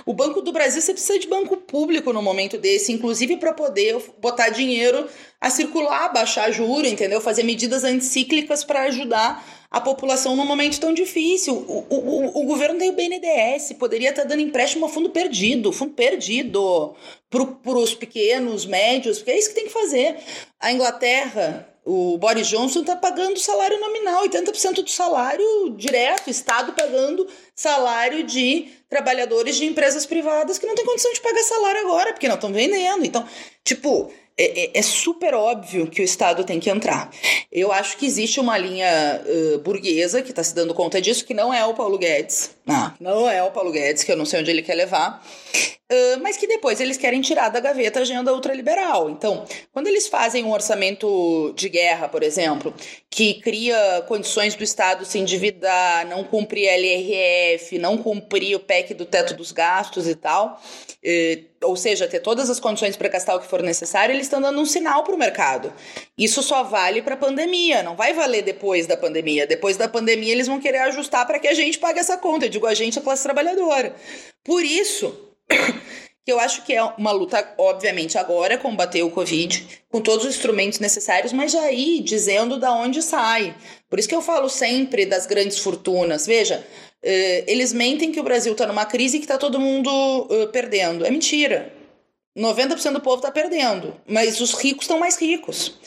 [0.04, 4.02] O Banco do Brasil, você precisa de banco público no momento desse, inclusive para poder
[4.20, 5.08] botar dinheiro
[5.40, 7.22] a circular, baixar juro, entendeu?
[7.22, 11.54] Fazer medidas anticíclicas para ajudar a população num momento tão difícil.
[11.56, 15.72] O, o, o governo tem o BNDES, poderia estar tá dando empréstimo a fundo perdido,
[15.72, 16.96] fundo perdido
[17.30, 20.18] para os pequenos, médios, porque é isso que tem que fazer.
[20.60, 27.28] A Inglaterra, o Boris Johnson está pagando salário nominal, 80% do salário direto, Estado pagando
[27.56, 32.28] salário de trabalhadores de empresas privadas que não tem condição de pagar salário agora, porque
[32.28, 33.06] não estão vendendo.
[33.06, 33.26] Então,
[33.64, 37.12] tipo, é, é, é, super óbvio que o Estado tem que entrar.
[37.52, 41.34] Eu acho que existe uma linha uh, burguesa que está se dando conta disso, que
[41.34, 42.52] não é o Paulo Guedes.
[42.66, 45.24] Não, não é o Paulo Guedes, que eu não sei onde ele quer levar.
[45.92, 49.10] Uh, mas que depois eles querem tirar da gaveta a agenda ultraliberal.
[49.10, 52.74] Então, quando eles fazem um orçamento de guerra, por exemplo,
[53.10, 58.94] que cria condições do Estado se endividar, não cumprir a LRF, não cumprir o PEC
[58.94, 60.62] do teto dos gastos e tal,
[61.04, 64.40] uh, ou seja, ter todas as condições para gastar o que for necessário, eles estão
[64.40, 65.74] dando um sinal para o mercado.
[66.18, 69.46] Isso só vale para a pandemia, não vai valer depois da pandemia.
[69.46, 72.46] Depois da pandemia, eles vão querer ajustar para que a gente pague essa conta.
[72.46, 73.94] Eu digo a gente, a classe trabalhadora.
[74.42, 75.31] Por isso
[76.24, 80.36] que eu acho que é uma luta, obviamente, agora, combater o Covid, com todos os
[80.36, 83.56] instrumentos necessários, mas já ir dizendo da onde sai.
[83.90, 86.26] Por isso que eu falo sempre das grandes fortunas.
[86.28, 89.90] Veja, uh, eles mentem que o Brasil está numa crise e que está todo mundo
[89.90, 91.06] uh, perdendo.
[91.06, 91.74] É mentira.
[92.38, 95.78] 90% do povo está perdendo, mas os ricos estão mais ricos.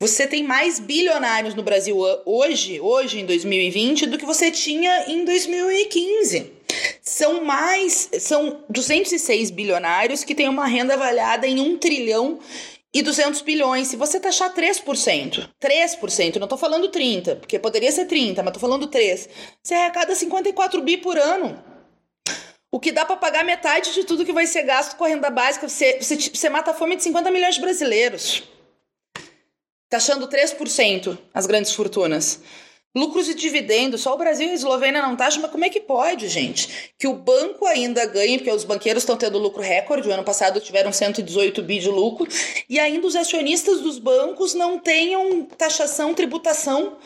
[0.00, 5.24] Você tem mais bilionários no Brasil hoje, hoje em 2020, do que você tinha em
[5.24, 6.57] 2015.
[7.02, 12.38] São mais, são 206 bilionários que têm uma renda avaliada em 1 trilhão
[12.92, 13.88] e 200 bilhões.
[13.88, 18.60] Se você taxar 3%, 3%, não estou falando 30, porque poderia ser 30, mas estou
[18.60, 19.28] falando 3,
[19.62, 21.62] você arrecada 54 bi por ano.
[22.70, 25.30] O que dá para pagar metade de tudo que vai ser gasto com a renda
[25.30, 28.42] básica, você, você, você mata a fome de 50 milhões de brasileiros
[29.88, 32.40] taxando 3% as grandes fortunas.
[32.96, 35.78] Lucros e dividendos, só o Brasil e a Eslovênia não taxam, mas como é que
[35.78, 36.92] pode, gente?
[36.98, 40.58] Que o banco ainda ganhe, porque os banqueiros estão tendo lucro recorde, o ano passado
[40.58, 42.26] tiveram 118 bi de lucro,
[42.68, 46.96] e ainda os acionistas dos bancos não tenham taxação, tributação,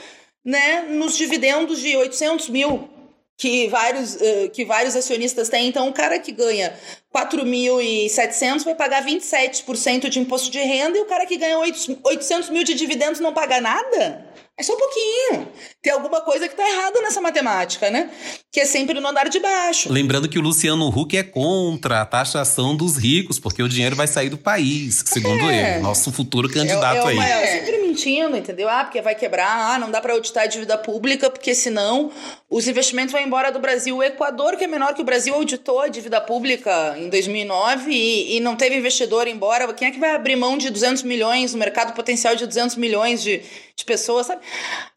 [0.45, 2.88] né, nos dividendos de 800 mil.
[3.37, 5.66] que vários, uh, que vários acionistas têm.
[5.66, 6.79] Então, o cara que ganha
[7.12, 12.62] 4.700 vai pagar 27% de imposto de renda e o cara que ganha 800 mil
[12.62, 14.32] de dividendos não paga nada?
[14.59, 15.49] É só um pouquinho.
[15.83, 18.11] Tem alguma coisa que tá errada nessa matemática, né?
[18.53, 19.91] Que é sempre no andar de baixo.
[19.91, 24.07] Lembrando que o Luciano Huck é contra a taxação dos ricos, porque o dinheiro vai
[24.07, 25.75] sair do país, segundo é.
[25.75, 27.31] ele, nosso futuro candidato é, é uma, aí.
[27.31, 28.68] É sempre mentindo, entendeu?
[28.68, 32.11] Ah, porque vai quebrar, ah, não dá para auditar a dívida pública, porque senão
[32.48, 33.98] os investimentos vão embora do Brasil.
[33.98, 38.37] O Equador, que é menor que o Brasil, auditou a dívida pública em 2009 e,
[38.37, 39.72] e não teve investidor embora.
[39.74, 43.22] Quem é que vai abrir mão de 200 milhões, no mercado potencial de 200 milhões
[43.22, 43.42] de,
[43.76, 44.40] de pessoas, sabe?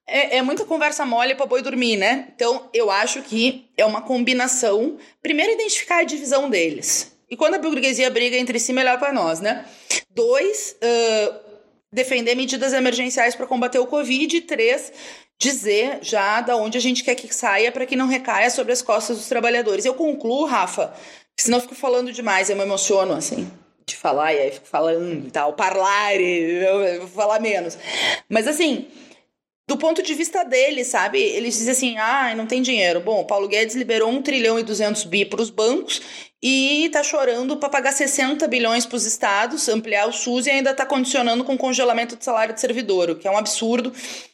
[0.08, 2.28] É, é muita conversa mole para boi dormir, né?
[2.34, 4.98] Então, eu acho que é uma combinação.
[5.22, 7.14] Primeiro, identificar a divisão deles.
[7.30, 9.66] E quando a burguesia briga entre si, melhor para nós, né?
[10.12, 11.45] Dois, uh,
[11.96, 14.36] defender medidas emergenciais para combater o Covid.
[14.36, 14.92] E três,
[15.40, 18.82] dizer já da onde a gente quer que saia para que não recaia sobre as
[18.82, 19.86] costas dos trabalhadores.
[19.86, 20.94] Eu concluo, Rafa,
[21.40, 23.50] senão eu fico falando demais, eu me emociono, assim,
[23.88, 27.78] de falar, e aí fico falando e tal, parlare, eu vou falar menos.
[28.30, 28.88] Mas assim,
[29.68, 31.20] do ponto de vista deles, sabe?
[31.20, 33.00] Eles dizem assim: ah, não tem dinheiro.
[33.00, 36.02] Bom, o Paulo Guedes liberou 1 trilhão e 200 bi para os bancos
[36.42, 40.72] e está chorando para pagar 60 bilhões para os estados, ampliar o SUS e ainda
[40.72, 43.92] está condicionando com congelamento de salário de servidor, o que é um absurdo,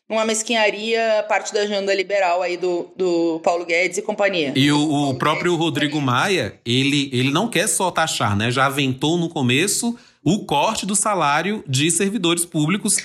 [0.10, 4.52] uma mesquinharia, parte da agenda liberal aí do, do Paulo Guedes e companhia.
[4.58, 8.52] E o, o próprio Rodrigo Maia, ele, ele não quer só taxar, né?
[8.52, 12.98] Já aventou no começo o corte do salário de servidores públicos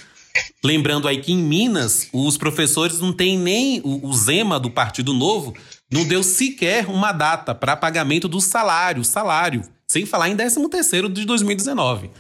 [0.65, 5.13] Lembrando aí que em Minas, os professores não têm nem o, o Zema do Partido
[5.13, 5.55] Novo,
[5.91, 11.09] não deu sequer uma data para pagamento do salário, salário, sem falar em 13 terceiro
[11.09, 12.11] de 2019.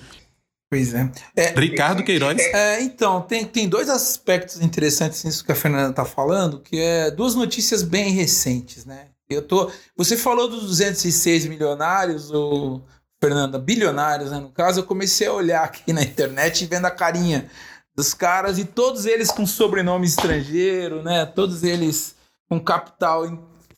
[0.69, 1.11] Pois é.
[1.37, 2.39] é Ricardo Queiroz.
[2.39, 7.11] É, então, tem, tem dois aspectos interessantes nisso que a Fernanda está falando, que é
[7.11, 9.07] duas notícias bem recentes, né?
[9.29, 12.85] Eu tô, você falou dos 206 milionários, ou
[13.21, 14.41] Fernanda, bilionários, né?
[14.41, 17.49] No caso, eu comecei a olhar aqui na internet e vendo a carinha
[17.97, 21.25] dos caras e todos eles com sobrenome estrangeiro, né?
[21.25, 22.15] Todos eles
[22.49, 23.25] com capital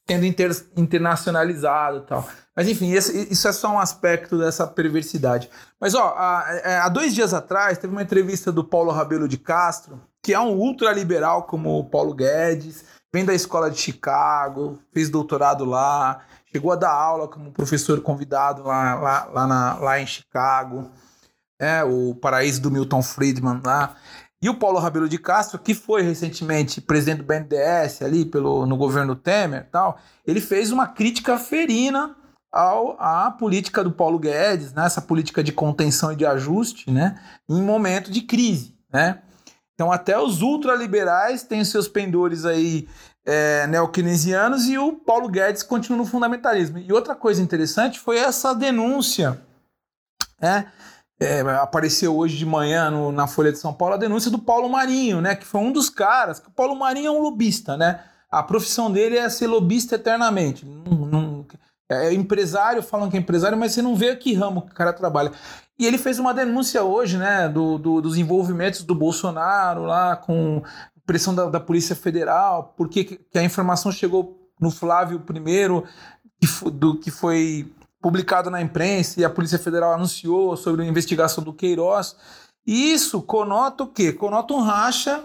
[0.09, 2.29] sendo inter, internacionalizado e tal.
[2.57, 5.49] Mas enfim, esse, isso é só um aspecto dessa perversidade.
[5.81, 9.39] Mas ó, há, é, há, dois dias atrás teve uma entrevista do Paulo Rabelo de
[9.39, 15.09] Castro, que é um ultraliberal como o Paulo Guedes, vem da escola de Chicago, fez
[15.09, 20.07] doutorado lá, chegou a dar aula como professor convidado lá, lá, lá, na, lá em
[20.07, 20.91] Chicago
[21.59, 23.97] é, o paraíso do Milton Friedman lá.
[24.41, 28.77] E o Paulo Rabelo de Castro, que foi recentemente presidente do BNDES ali pelo, no
[28.77, 32.15] governo Temer tal, ele fez uma crítica ferina
[32.53, 37.21] ao, à política do Paulo Guedes, né, essa política de contenção e de ajuste, né,
[37.49, 39.23] em momento de crise, né.
[39.75, 42.89] Então até os ultraliberais têm seus pendores aí
[43.27, 43.67] é,
[44.69, 46.79] e o Paulo Guedes continua no fundamentalismo.
[46.79, 49.43] E outra coisa interessante foi essa denúncia,
[50.41, 50.73] né,
[51.21, 54.69] é, apareceu hoje de manhã no, na Folha de São Paulo a denúncia do Paulo
[54.69, 55.35] Marinho, né?
[55.35, 56.39] Que foi um dos caras.
[56.39, 58.01] Que o Paulo Marinho é um lobista, né?
[58.31, 60.65] A profissão dele é ser lobista eternamente.
[60.65, 61.47] Não, não,
[61.91, 64.93] é empresário, falam que é empresário, mas você não vê que ramo que o cara
[64.93, 65.33] trabalha.
[65.79, 67.49] E ele fez uma denúncia hoje, né?
[67.49, 70.63] Do, do dos envolvimentos do Bolsonaro lá com
[71.05, 75.85] pressão da, da Polícia Federal, porque que a informação chegou no Flávio primeiro,
[76.39, 81.43] que, do, que foi publicado na imprensa e a Polícia Federal anunciou sobre a investigação
[81.43, 82.17] do Queiroz.
[82.67, 84.13] Isso conota o quê?
[84.13, 85.25] Conota um racha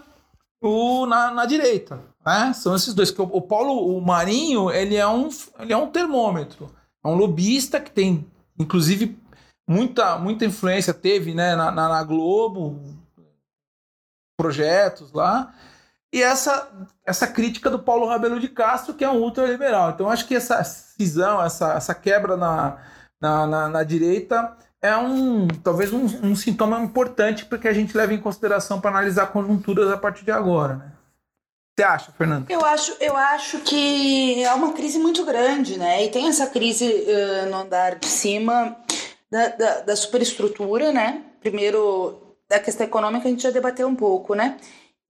[0.62, 2.00] o, na, na direita.
[2.26, 2.54] Né?
[2.54, 3.12] São esses dois.
[3.12, 6.74] O, o Paulo o Marinho ele é, um, ele é um termômetro.
[7.04, 8.26] É um lobista que tem,
[8.58, 9.20] inclusive,
[9.68, 12.82] muita, muita influência, teve né, na, na, na Globo,
[14.38, 15.54] projetos lá.
[16.14, 16.72] E essa,
[17.06, 19.90] essa crítica do Paulo Rabelo de Castro, que é um ultraliberal.
[19.90, 20.64] Então, acho que essa
[21.06, 22.78] cisão, essa, essa quebra na,
[23.22, 27.96] na, na, na direita é um talvez um, um, sintoma importante para que a gente
[27.96, 30.76] leve em consideração para analisar conjunturas a partir de agora.
[30.76, 30.92] Né?
[31.76, 32.50] Você acha, Fernando?
[32.50, 36.04] Eu acho, eu acho que é uma crise muito grande, né?
[36.06, 38.76] E tem essa crise uh, no andar de cima
[39.32, 41.24] da, da, da superestrutura, né?
[41.39, 44.58] Primeiro, da questão econômica a gente já debateu um pouco, né?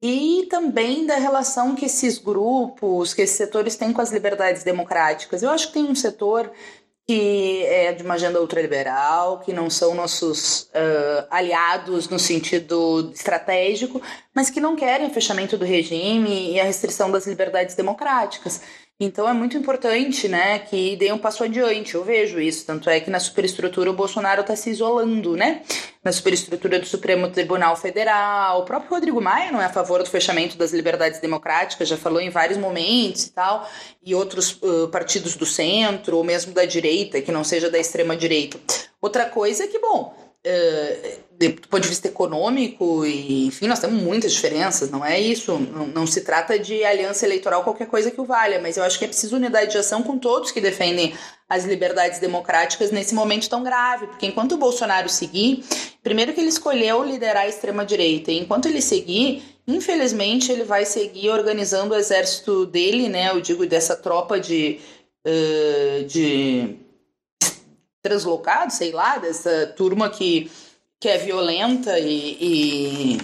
[0.06, 5.42] E também da relação que esses grupos, que esses setores têm com as liberdades democráticas.
[5.42, 6.52] Eu acho que tem um setor
[7.08, 14.02] que é de uma agenda ultraliberal, que não são nossos uh, aliados no sentido estratégico,
[14.34, 18.62] mas que não querem o fechamento do regime e a restrição das liberdades democráticas.
[19.04, 21.96] Então é muito importante, né, que dê um passo adiante.
[21.96, 25.62] Eu vejo isso, tanto é que na superestrutura o Bolsonaro está se isolando, né?
[26.04, 30.10] Na superestrutura do Supremo Tribunal Federal, o próprio Rodrigo Maia não é a favor do
[30.10, 33.70] fechamento das liberdades democráticas, já falou em vários momentos e tal,
[34.04, 38.16] e outros uh, partidos do centro ou mesmo da direita, que não seja da extrema
[38.16, 38.58] direita.
[39.02, 41.20] Outra coisa é que, bom, uh,
[41.50, 45.54] do ponto de vista econômico, e enfim, nós temos muitas diferenças, não é isso?
[45.58, 48.98] Não, não, se trata de aliança eleitoral, qualquer coisa que o valha, mas eu acho
[48.98, 51.14] que é preciso unidade de ação com todos que defendem
[51.50, 55.64] as liberdades democráticas nesse momento tão grave, porque enquanto o Bolsonaro seguir,
[56.02, 61.30] primeiro que ele escolheu liderar a extrema-direita, e enquanto ele seguir, infelizmente ele vai seguir
[61.30, 63.30] organizando o exército dele, né?
[63.30, 64.80] Eu digo dessa tropa de.
[65.26, 66.84] Uh, de
[68.04, 70.52] translocados, sei lá, dessa turma que
[71.04, 73.18] que é violenta e, e,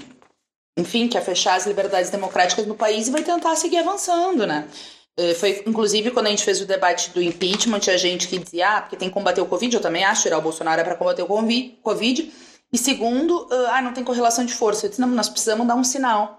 [0.77, 4.67] enfim, quer fechar as liberdades democráticas no país e vai tentar seguir avançando, né?
[5.17, 8.67] É, foi, inclusive, quando a gente fez o debate do impeachment, tinha gente que dizia,
[8.67, 10.97] ah, porque tem que combater o Covid, eu também acho, tirar o Bolsonaro é para
[10.97, 11.27] combater o
[11.81, 12.33] Covid.
[12.73, 14.85] E segundo, ah, não tem correlação de força.
[14.85, 16.37] Eu disse, não, nós precisamos dar um sinal.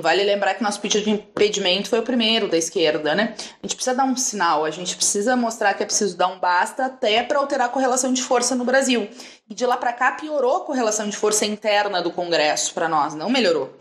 [0.00, 3.34] Vale lembrar que nosso pedido de impedimento foi o primeiro da esquerda, né?
[3.36, 6.38] A gente precisa dar um sinal, a gente precisa mostrar que é preciso dar um
[6.38, 9.08] basta até para alterar a correlação de força no Brasil.
[9.50, 13.14] E de lá para cá piorou a correlação de força interna do Congresso para nós,
[13.14, 13.76] não melhorou.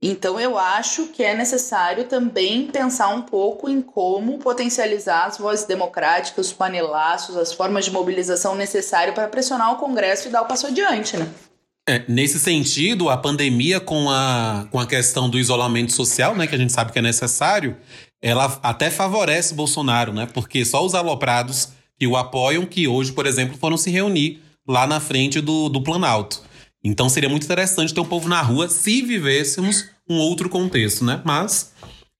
[0.00, 5.66] Então eu acho que é necessário também pensar um pouco em como potencializar as vozes
[5.66, 10.46] democráticas, os panelaços, as formas de mobilização necessárias para pressionar o Congresso e dar o
[10.46, 11.28] passo adiante, né?
[11.88, 16.54] É, nesse sentido, a pandemia com a, com a questão do isolamento social, né, que
[16.54, 17.76] a gente sabe que é necessário,
[18.20, 20.26] ela até favorece Bolsonaro, né?
[20.34, 21.68] Porque só os aloprados
[21.98, 25.80] que o apoiam, que hoje, por exemplo, foram se reunir lá na frente do, do
[25.80, 26.42] Planalto.
[26.82, 31.20] Então seria muito interessante ter um povo na rua se vivêssemos um outro contexto, né?
[31.24, 31.72] Mas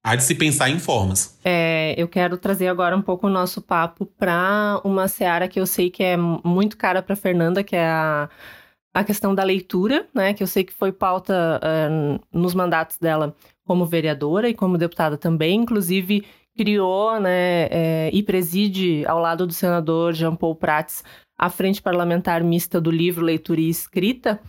[0.02, 1.36] há de se pensar em formas.
[1.44, 5.66] É, eu quero trazer agora um pouco o nosso papo para uma seara que eu
[5.66, 8.28] sei que é muito cara para Fernanda, que é a
[8.96, 13.36] a questão da leitura, né, que eu sei que foi pauta uh, nos mandatos dela
[13.62, 16.24] como vereadora e como deputada também, inclusive
[16.56, 21.04] criou né, é, e preside ao lado do senador Jean Paul Prats
[21.36, 24.40] a Frente Parlamentar Mista do Livro, Leitura e Escrita.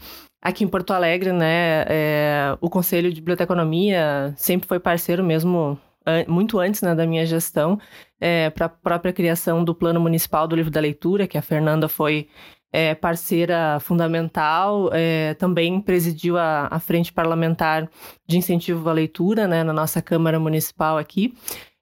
[0.41, 5.77] Aqui em Porto Alegre, né, é, o Conselho de Biblioteconomia sempre foi parceiro mesmo
[6.25, 7.77] muito antes né, da minha gestão,
[8.17, 11.89] é, para a própria criação do Plano Municipal do Livro da Leitura, que a Fernanda
[11.89, 12.29] foi
[12.77, 17.89] é, parceira fundamental, é, também presidiu a, a, Frente Parlamentar
[18.27, 21.33] de Incentivo à Leitura, né, na nossa Câmara Municipal aqui.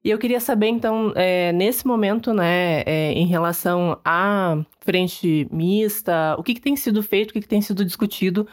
[0.01, 6.33] E eu queria saber, então, é, nesse momento, né, é, em relação à frente mista,
[6.39, 8.47] o que, que tem sido feito, o que, que tem sido discutido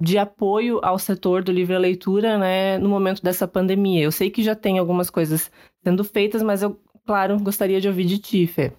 [0.00, 4.04] de apoio ao setor do livro e leitura, né, no momento dessa pandemia.
[4.04, 5.50] Eu sei que já tem algumas coisas
[5.82, 8.72] sendo feitas, mas eu, claro, gostaria de ouvir de ti, Fê.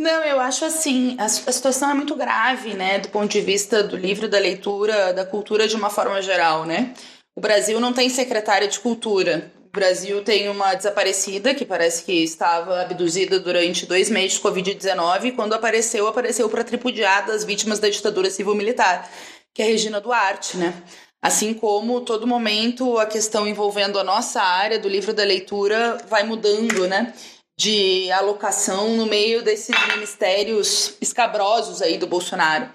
[0.00, 3.82] Não, eu acho assim, a, a, situação é muito grave, né, do ponto de vista
[3.82, 6.94] do livro, da leitura, da cultura de uma forma geral, né?
[7.36, 9.52] O Brasil não tem secretária de cultura.
[9.66, 15.24] O Brasil tem uma desaparecida que parece que estava abduzida durante dois meses de Covid-19
[15.24, 19.06] e quando apareceu, apareceu para tripudiar das vítimas da ditadura civil-militar,
[19.52, 20.82] que é Regina Duarte, né?
[21.20, 26.22] Assim como todo momento a questão envolvendo a nossa área do livro da leitura vai
[26.22, 27.12] mudando, né?
[27.60, 32.70] De alocação no meio desses ministérios escabrosos aí do Bolsonaro.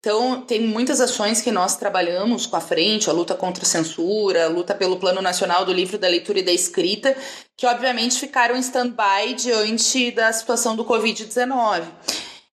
[0.00, 4.44] Então, tem muitas ações que nós trabalhamos com a frente, a luta contra a censura,
[4.44, 7.16] a luta pelo Plano Nacional do Livro, da Leitura e da Escrita,
[7.56, 11.84] que obviamente ficaram em stand-by diante da situação do Covid-19.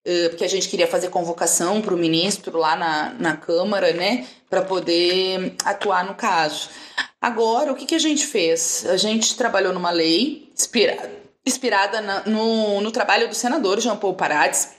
[0.05, 4.25] Eh, porque a gente queria fazer convocação para o ministro lá na, na Câmara, né,
[4.49, 6.69] para poder atuar no caso.
[7.21, 8.85] Agora, o que, que a gente fez?
[8.87, 14.15] A gente trabalhou numa lei inspirada inspirada na, no, no trabalho do senador Jean Paul
[14.15, 14.75] Parades,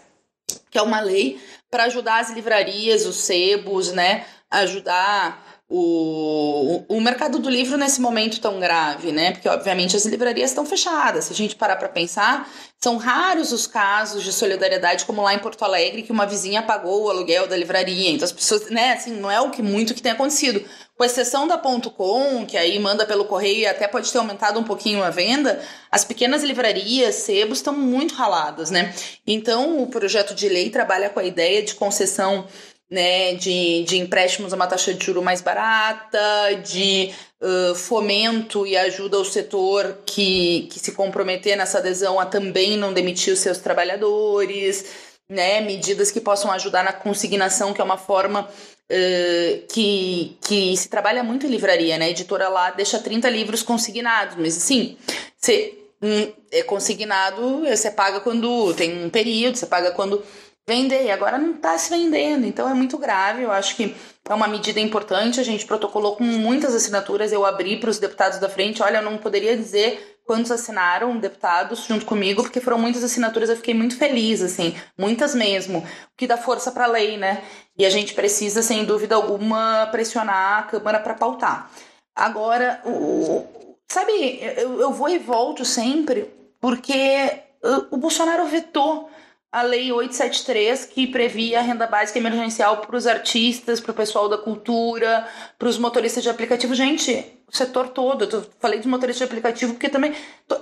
[0.71, 1.41] que é uma lei
[1.71, 8.41] para ajudar as livrarias, os sebos, né, ajudar o, o, mercado do livro nesse momento
[8.41, 9.33] tão grave, né?
[9.33, 11.25] Porque, obviamente, as livrarias estão fechadas.
[11.25, 12.49] Se a gente parar para pensar,
[12.81, 17.05] são raros os casos de solidariedade, como lá em Porto Alegre, que uma vizinha pagou
[17.05, 18.11] o aluguel da livraria.
[18.11, 20.65] Então, as pessoas, né, assim, não é o que muito que tem acontecido.
[20.97, 24.61] Com exceção da Ponto .com, que aí manda pelo correio e até pode ter aumentado
[24.61, 25.61] um pouquinho a venda,
[25.91, 28.95] as pequenas livrarias, sebos, estão muito raladas, né?
[29.27, 32.47] Então, o projeto de lei trabalha com a ideia de concessão
[32.91, 36.21] né, de, de empréstimos a uma taxa de juro mais barata,
[36.65, 42.77] de uh, fomento e ajuda ao setor que, que se comprometer nessa adesão a também
[42.77, 44.85] não demitir os seus trabalhadores,
[45.29, 50.89] né, medidas que possam ajudar na consignação, que é uma forma uh, que, que se
[50.89, 52.07] trabalha muito em livraria, né?
[52.07, 54.97] A editora lá deixa 30 livros consignados, mas assim,
[55.37, 60.23] você hum, é consignado, você paga quando tem um período, você paga quando
[60.69, 63.95] vender, e agora não está se vendendo, então é muito grave, eu acho que
[64.29, 68.39] é uma medida importante, a gente protocolou com muitas assinaturas, eu abri para os deputados
[68.39, 73.05] da frente, olha, eu não poderia dizer quantos assinaram, deputados, junto comigo, porque foram muitas
[73.05, 77.17] assinaturas, eu fiquei muito feliz, assim, muitas mesmo, o que dá força para a lei,
[77.17, 77.45] né?
[77.79, 81.71] E a gente precisa, sem dúvida alguma, pressionar a Câmara para pautar.
[82.13, 83.47] Agora, o,
[83.87, 86.29] sabe, eu, eu vou e volto sempre,
[86.61, 87.45] porque
[87.93, 89.09] o Bolsonaro vetou
[89.57, 94.29] a Lei 873, que previa a renda básica emergencial para os artistas, para o pessoal
[94.29, 95.27] da cultura,
[95.59, 96.75] para os motoristas de aplicativo.
[96.75, 100.13] Gente, o setor todo, eu falei de motorista de aplicativo porque também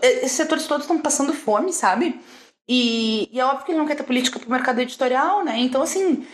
[0.01, 2.21] esses setores todos estão passando fome, sabe?
[2.69, 5.59] E, e, é óbvio que ele não quer ter política para o mercado editorial, né?
[5.59, 6.25] Então, assim,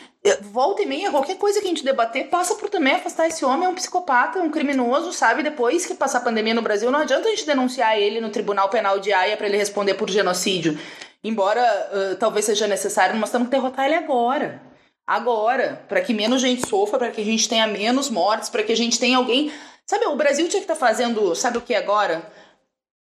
[0.43, 3.65] volta e meia, qualquer coisa que a gente debater passa por também afastar esse homem,
[3.65, 5.43] é um psicopata, um criminoso, sabe?
[5.43, 8.69] Depois que passar a pandemia no Brasil, não adianta a gente denunciar ele no Tribunal
[8.69, 10.79] Penal de Haia para ele responder por genocídio.
[11.23, 11.63] Embora
[11.93, 14.63] uh, talvez seja necessário, nós temos que derrotar ele agora.
[15.07, 18.73] Agora, para que menos gente sofra, para que a gente tenha menos mortes, para que
[18.73, 19.53] a gente tenha alguém.
[19.85, 22.31] Sabe, o Brasil tinha que estar tá fazendo, sabe o que agora?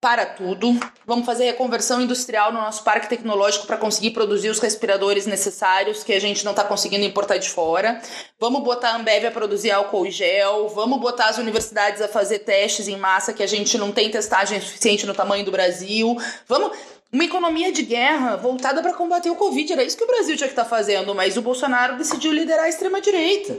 [0.00, 0.80] Para tudo.
[1.06, 6.14] Vamos fazer reconversão industrial no nosso parque tecnológico para conseguir produzir os respiradores necessários que
[6.14, 8.00] a gente não está conseguindo importar de fora.
[8.40, 10.70] Vamos botar a Ambev a produzir álcool e gel.
[10.70, 14.58] Vamos botar as universidades a fazer testes em massa que a gente não tem testagem
[14.58, 16.16] suficiente no tamanho do Brasil.
[16.48, 16.72] Vamos
[17.12, 19.72] uma economia de guerra voltada para combater o Covid.
[19.72, 22.64] Era isso que o Brasil tinha que estar tá fazendo, mas o Bolsonaro decidiu liderar
[22.64, 23.56] a extrema-direita.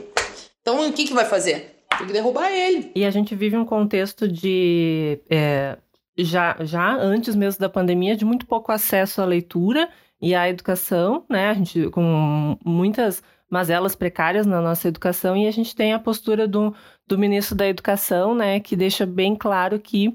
[0.60, 1.84] Então, o que, que vai fazer?
[1.98, 2.90] Tem que derrubar ele.
[2.94, 5.20] E a gente vive um contexto de.
[5.28, 5.76] É,
[6.16, 9.88] já, já antes mesmo da pandemia, de muito pouco acesso à leitura
[10.20, 11.50] e à educação, né?
[11.50, 13.22] A gente com muitas
[13.52, 16.74] mazelas precárias na nossa educação, e a gente tem a postura do,
[17.06, 20.14] do ministro da Educação, né, que deixa bem claro que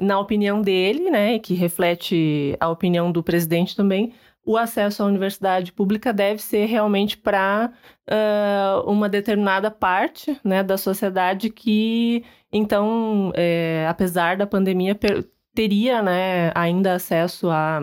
[0.00, 4.12] na opinião dele, né, que reflete a opinião do presidente também,
[4.44, 7.72] o acesso à universidade pública deve ser realmente para
[8.10, 14.98] uh, uma determinada parte né, da sociedade que, então, é, apesar da pandemia,
[15.54, 17.82] teria né, ainda acesso a,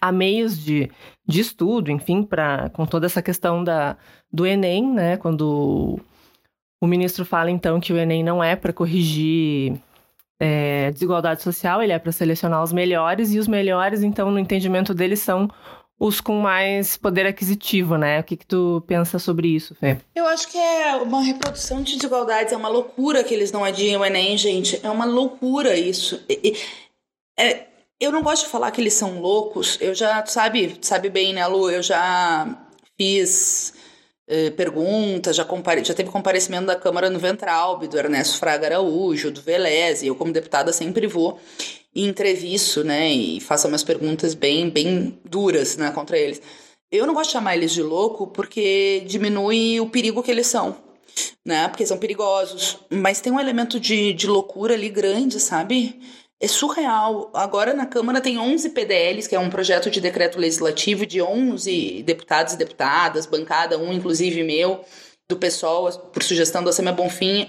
[0.00, 0.90] a meios de,
[1.26, 3.96] de estudo, enfim, pra, com toda essa questão da,
[4.30, 5.98] do Enem, né, quando
[6.78, 9.80] o ministro fala, então, que o Enem não é para corrigir
[10.40, 14.94] é, desigualdade social, ele é para selecionar os melhores, e os melhores, então, no entendimento
[14.94, 15.50] dele, são
[15.98, 18.20] os com mais poder aquisitivo, né?
[18.20, 19.98] O que, que tu pensa sobre isso, Fê?
[20.14, 24.00] Eu acho que é uma reprodução de desigualdades, é uma loucura que eles não adiam
[24.00, 24.80] o Enem, gente.
[24.82, 26.24] É uma loucura isso.
[27.38, 27.66] É,
[28.00, 29.76] eu não gosto de falar que eles são loucos.
[29.78, 31.70] Eu já, sabe, sabe bem, né, Lu?
[31.70, 32.48] Eu já
[32.98, 33.74] fiz
[34.30, 35.82] eh, perguntas, já, compare...
[35.84, 40.14] já teve comparecimento da Câmara no Ventralbe, do Ernesto Fraga Araújo, do Velez, e eu
[40.14, 41.40] como deputada sempre vou
[41.92, 46.40] e entrevisto, né, e faço umas perguntas bem, bem duras, né, contra eles.
[46.92, 50.76] Eu não gosto de chamar eles de louco porque diminui o perigo que eles são,
[51.44, 56.00] né, porque são perigosos, mas tem um elemento de, de loucura ali grande, sabe?
[56.42, 57.30] É surreal.
[57.34, 62.02] Agora na Câmara tem 11 PDLs, que é um projeto de decreto legislativo de 11
[62.02, 64.82] deputados e deputadas, bancada um inclusive meu,
[65.28, 67.46] do pessoal, por sugestão da Sema Bonfim,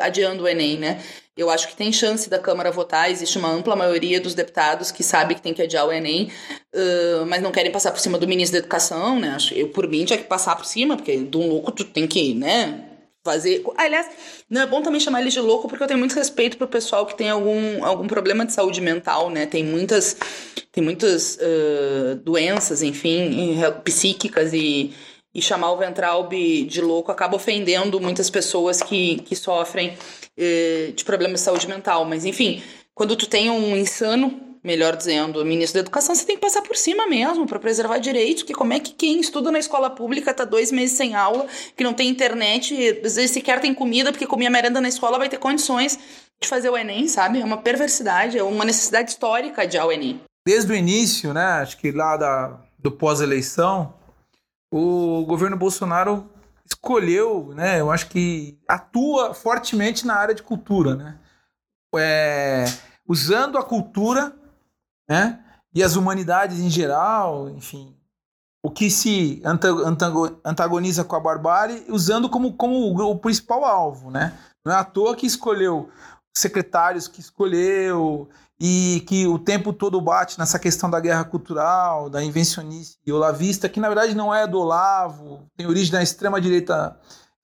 [0.00, 1.02] adiando o Enem, né?
[1.38, 5.04] Eu acho que tem chance da Câmara votar, existe uma ampla maioria dos deputados que
[5.04, 6.32] sabe que tem que adiar o Enem,
[6.74, 9.36] uh, mas não querem passar por cima do ministro da Educação, né?
[9.52, 12.34] Eu, por mim, tinha que passar por cima, porque de um louco tu tem que,
[12.34, 12.87] né,
[13.30, 13.62] fazer.
[13.76, 14.08] Aliás,
[14.48, 17.04] não é bom também chamar ele de louco, porque eu tenho muito respeito pro pessoal
[17.04, 19.44] que tem algum, algum problema de saúde mental, né?
[19.44, 20.16] Tem muitas,
[20.72, 24.92] tem muitas uh, doenças, enfim, psíquicas e,
[25.34, 29.96] e chamar o Ventralbe de louco acaba ofendendo muitas pessoas que, que sofrem
[30.94, 32.04] de problemas de saúde mental.
[32.04, 32.62] Mas, enfim,
[32.94, 36.76] quando tu tem um insano melhor dizendo, ministro da Educação, você tem que passar por
[36.76, 40.44] cima mesmo para preservar direitos, que como é que quem estuda na escola pública tá
[40.44, 41.46] dois meses sem aula,
[41.76, 45.28] que não tem internet, às vezes sequer tem comida, porque comia merenda na escola, vai
[45.28, 45.98] ter condições
[46.40, 47.40] de fazer o Enem, sabe?
[47.40, 50.20] É uma perversidade, é uma necessidade histórica de o Enem.
[50.46, 53.94] Desde o início, né, acho que lá da, do pós-eleição,
[54.72, 56.30] o governo Bolsonaro
[56.64, 61.18] escolheu, né, eu acho que atua fortemente na área de cultura, né?
[61.96, 62.66] É,
[63.08, 64.37] usando a cultura
[65.08, 65.40] né?
[65.74, 67.94] E as humanidades em geral, enfim,
[68.62, 69.40] o que se
[70.44, 74.36] antagoniza com a barbárie, usando como, como o principal alvo, né?
[74.64, 75.88] Não é à toa que escolheu
[76.38, 78.28] secretários que escolheu
[78.60, 83.80] e que o tempo todo bate nessa questão da guerra cultural, da invencionice olavista, que
[83.80, 86.98] na verdade não é do Olavo, tem origem da extrema direita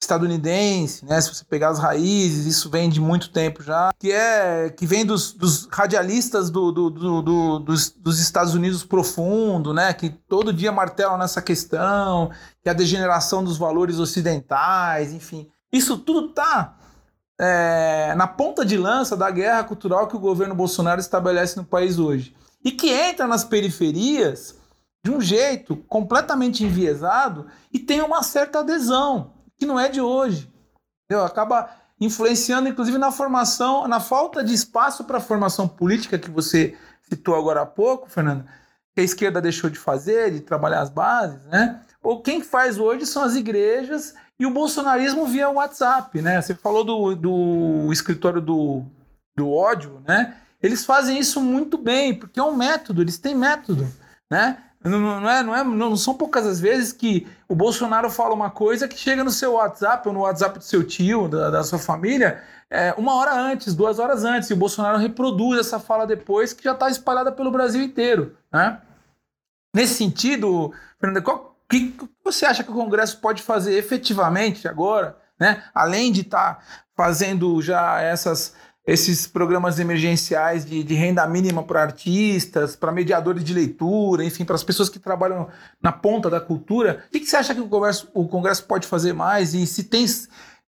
[0.04, 1.20] estadunidense, né?
[1.20, 5.04] Se você pegar as raízes, isso vem de muito tempo já, que é que vem
[5.04, 9.92] dos, dos radialistas do, do, do, dos, dos, Estados Unidos profundo, né?
[9.92, 12.30] Que todo dia martelam nessa questão,
[12.62, 15.48] que é a degeneração dos valores ocidentais, enfim.
[15.72, 16.76] Isso tudo tá
[17.40, 21.98] é, na ponta de lança da guerra cultural que o governo Bolsonaro estabelece no país
[21.98, 22.34] hoje.
[22.64, 24.56] E que entra nas periferias
[25.04, 30.52] de um jeito completamente enviesado e tem uma certa adesão que não é de hoje.
[31.04, 31.24] Entendeu?
[31.24, 36.76] Acaba influenciando, inclusive, na formação, na falta de espaço para a formação política que você
[37.08, 38.44] citou agora há pouco, Fernando,
[38.94, 41.80] que a esquerda deixou de fazer, de trabalhar as bases, né?
[42.02, 46.40] Ou quem faz hoje são as igrejas e o bolsonarismo via WhatsApp, né?
[46.40, 48.84] Você falou do, do escritório do,
[49.36, 50.36] do ódio, né?
[50.62, 53.86] Eles fazem isso muito bem, porque é um método, eles têm método,
[54.30, 54.62] né?
[54.84, 58.50] Não, não, é, não, é, não são poucas as vezes que o Bolsonaro fala uma
[58.50, 61.78] coisa que chega no seu WhatsApp ou no WhatsApp do seu tio, da, da sua
[61.78, 66.52] família, é, uma hora antes, duas horas antes, e o Bolsonaro reproduz essa fala depois,
[66.52, 68.36] que já está espalhada pelo Brasil inteiro.
[68.52, 68.78] Né?
[69.74, 75.62] Nesse sentido, Fernanda, qual que você acha que o Congresso pode fazer efetivamente agora, né?
[75.74, 76.62] além de estar tá
[76.96, 78.54] fazendo já essas
[78.86, 84.56] esses programas emergenciais de, de renda mínima para artistas, para mediadores de leitura, enfim, para
[84.56, 85.48] as pessoas que trabalham
[85.82, 87.04] na ponta da cultura.
[87.08, 89.54] O que, que você acha que o Congresso, o Congresso pode fazer mais?
[89.54, 90.06] E se tem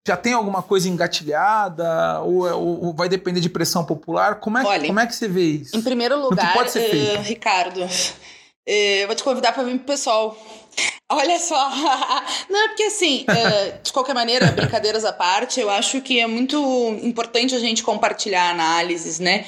[0.06, 4.36] já tem alguma coisa engatilhada ou, é, ou, ou, vai depender de pressão popular?
[4.36, 5.76] Como é, Olha, como é que você vê isso?
[5.76, 7.88] Em primeiro lugar, uh, Ricardo, uh,
[8.68, 10.38] eu vou te convidar para vir pro pessoal
[11.14, 11.70] Olha só.
[12.50, 16.58] Não, porque assim, é, de qualquer maneira, brincadeiras à parte, eu acho que é muito
[17.04, 19.46] importante a gente compartilhar análises, né?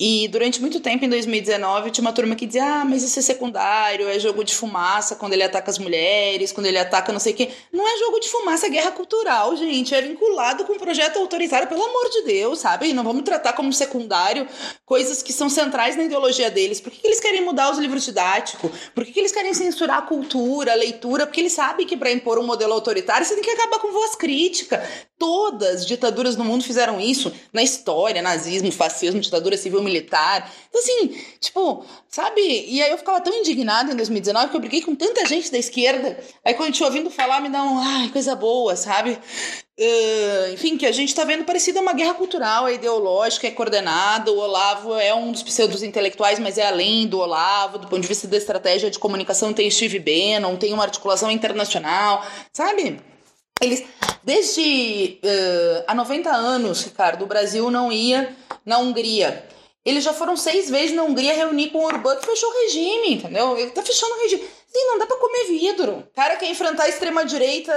[0.00, 3.22] E durante muito tempo, em 2019, tinha uma turma que dizia: ah, mas isso é
[3.22, 7.32] secundário, é jogo de fumaça quando ele ataca as mulheres, quando ele ataca não sei
[7.32, 7.50] o quê.
[7.72, 9.92] Não é jogo de fumaça, é guerra cultural, gente.
[9.92, 12.92] É vinculado com um projeto autoritário, pelo amor de Deus, sabe?
[12.92, 14.46] Não vamos tratar como secundário
[14.86, 16.80] coisas que são centrais na ideologia deles.
[16.80, 18.70] Por que, que eles querem mudar os livros didáticos?
[18.94, 21.26] Por que, que eles querem censurar a cultura, a leitura?
[21.26, 24.14] Porque eles sabem que para impor um modelo autoritário você tem que acabar com voz
[24.14, 24.80] crítica.
[25.18, 30.52] Todas as ditaduras no mundo fizeram isso na história, nazismo, fascismo, ditadura civil militar.
[30.68, 32.40] Então, assim, tipo, sabe?
[32.40, 35.58] E aí eu ficava tão indignada em 2019 que eu briguei com tanta gente da
[35.58, 36.18] esquerda.
[36.44, 39.18] Aí quando tinha ouvindo falar, me dá um, ai, coisa boa, sabe?
[39.80, 44.32] Uh, enfim, que a gente está vendo parecido uma guerra cultural, é ideológica, é coordenada.
[44.32, 48.08] O Olavo é um dos pseudos intelectuais, mas é além do Olavo, do ponto de
[48.08, 53.00] vista da estratégia de comunicação, tem Steve Bannon, tem uma articulação internacional, sabe?
[53.60, 53.84] Eles,
[54.22, 58.34] desde uh, há 90 anos, Ricardo, o Brasil não ia
[58.64, 59.46] na Hungria.
[59.84, 63.14] Eles já foram seis vezes na Hungria reunir com o Orbán, que fechou o regime,
[63.14, 63.56] entendeu?
[63.56, 64.42] Ele tá fechando o regime.
[64.42, 66.06] Sim, não dá pra comer vidro.
[66.14, 67.72] Cara quer enfrentar a extrema-direita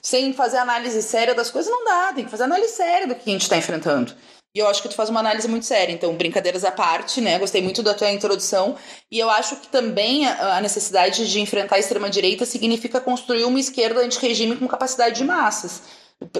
[0.00, 2.12] sem fazer análise séria das coisas, não dá.
[2.12, 4.14] Tem que fazer análise séria do que a gente tá enfrentando.
[4.54, 5.92] E eu acho que tu faz uma análise muito séria.
[5.92, 7.38] Então, brincadeiras à parte, né?
[7.38, 8.76] Gostei muito da tua introdução.
[9.10, 14.00] E eu acho que também a necessidade de enfrentar a extrema-direita significa construir uma esquerda
[14.00, 15.82] anti-regime com capacidade de massas.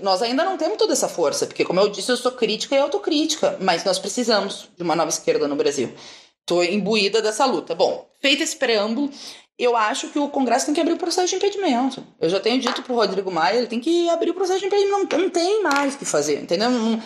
[0.03, 2.79] Nós ainda não temos toda essa força, porque, como eu disse, eu sou crítica e
[2.79, 5.93] autocrítica, mas nós precisamos de uma nova esquerda no Brasil.
[6.41, 7.75] Estou imbuída dessa luta.
[7.75, 9.11] Bom, feito esse preâmbulo,
[9.59, 12.05] eu acho que o Congresso tem que abrir o processo de impedimento.
[12.21, 14.67] Eu já tenho dito para o Rodrigo Maia, ele tem que abrir o processo de
[14.67, 15.17] impedimento.
[15.17, 16.71] Não, não tem mais o que fazer, entendeu?
[16.71, 17.03] Não,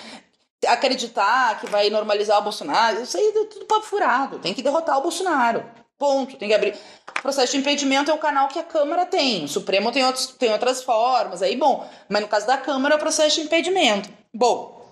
[0.66, 4.38] acreditar que vai normalizar o Bolsonaro, isso aí é tudo papo furado.
[4.38, 5.64] Tem que derrotar o Bolsonaro.
[6.00, 6.38] Ponto.
[6.38, 6.74] Tem que abrir.
[7.18, 9.44] O processo de impedimento é o canal que a Câmara tem.
[9.44, 11.86] O Supremo tem, outros, tem outras formas, aí bom.
[12.08, 14.08] Mas no caso da Câmara é o processo de impedimento.
[14.34, 14.82] Bom,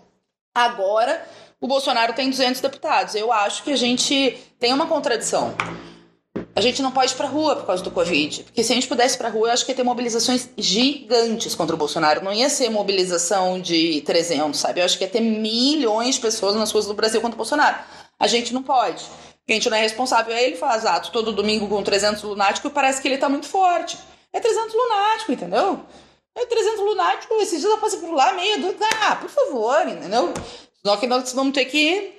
[0.55, 1.27] agora
[1.59, 3.15] o Bolsonaro tem 200 deputados.
[3.15, 5.55] Eu acho que a gente tem uma contradição.
[6.55, 8.45] A gente não pode ir pra rua por causa do Covid.
[8.45, 11.55] Porque se a gente pudesse ir pra rua, eu acho que ia ter mobilizações gigantes
[11.55, 12.23] contra o Bolsonaro.
[12.23, 14.81] Não ia ser mobilização de 300, sabe?
[14.81, 17.79] Eu acho que ia ter milhões de pessoas nas ruas do Brasil contra o Bolsonaro.
[18.21, 19.05] A gente não pode.
[19.49, 20.35] A gente não é responsável.
[20.35, 23.47] Aí ele faz ato todo domingo com 300 lunáticos e parece que ele tá muito
[23.47, 23.99] forte.
[24.33, 25.81] É 300 lunático, entendeu?
[26.37, 28.77] É 300 lunático, esses dias eu passei por lá meio.
[29.03, 30.33] Ah, por favor, entendeu?
[30.85, 32.15] Só que nós vamos ter que.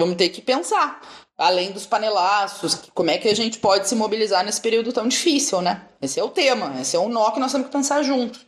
[0.00, 1.00] Vamos ter que pensar.
[1.40, 5.62] Além dos panelaços, como é que a gente pode se mobilizar nesse período tão difícil,
[5.62, 5.80] né?
[6.02, 8.38] Esse é o tema, esse é um nó que nós temos que pensar junto.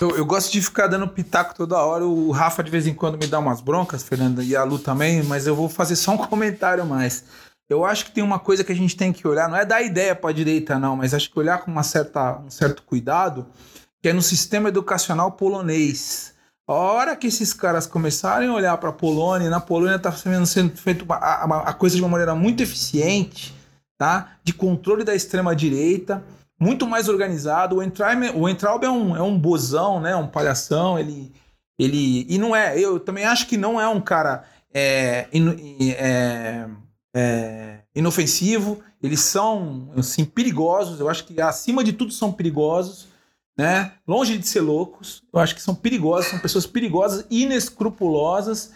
[0.00, 2.06] Eu, eu, gosto de ficar dando pitaco toda hora.
[2.06, 5.24] O Rafa de vez em quando me dá umas broncas, Fernanda, e a Lu também,
[5.24, 7.24] mas eu vou fazer só um comentário mais.
[7.68, 9.82] Eu acho que tem uma coisa que a gente tem que olhar, não é dar
[9.82, 13.44] ideia para a direita, não, mas acho que olhar com uma certa, um certo cuidado,
[14.00, 16.35] que é no sistema educacional polonês.
[16.68, 20.76] A hora que esses caras começarem a olhar para a Polônia, na Polônia está sendo
[20.76, 23.54] feito a, a, coisa de uma maneira muito eficiente,
[23.96, 24.36] tá?
[24.42, 26.24] De controle da extrema direita
[26.58, 27.76] muito mais organizado.
[27.76, 30.16] O Entraub, o Entraub é um, é um bozão, né?
[30.16, 30.98] Um palhação.
[30.98, 31.32] Ele,
[31.78, 32.26] ele.
[32.28, 32.78] E não é.
[32.78, 35.54] Eu também acho que não é um cara é, in,
[35.92, 36.66] é,
[37.14, 38.80] é, inofensivo.
[39.02, 40.98] Eles são, assim, perigosos.
[40.98, 43.08] Eu acho que, acima de tudo, são perigosos.
[43.56, 43.92] Né?
[44.06, 45.22] Longe de ser loucos.
[45.32, 46.30] Eu acho que são perigosos.
[46.30, 48.72] São pessoas perigosas, inescrupulosas.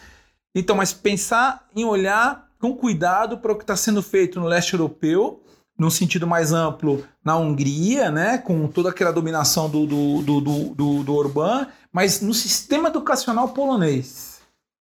[0.54, 4.74] Então, mas pensar em olhar com cuidado para o que está sendo feito no leste
[4.74, 5.42] europeu
[5.80, 10.74] num sentido mais amplo na Hungria, né, com toda aquela dominação do, do, do, do,
[10.74, 14.42] do, do Orbán, mas no sistema educacional polonês,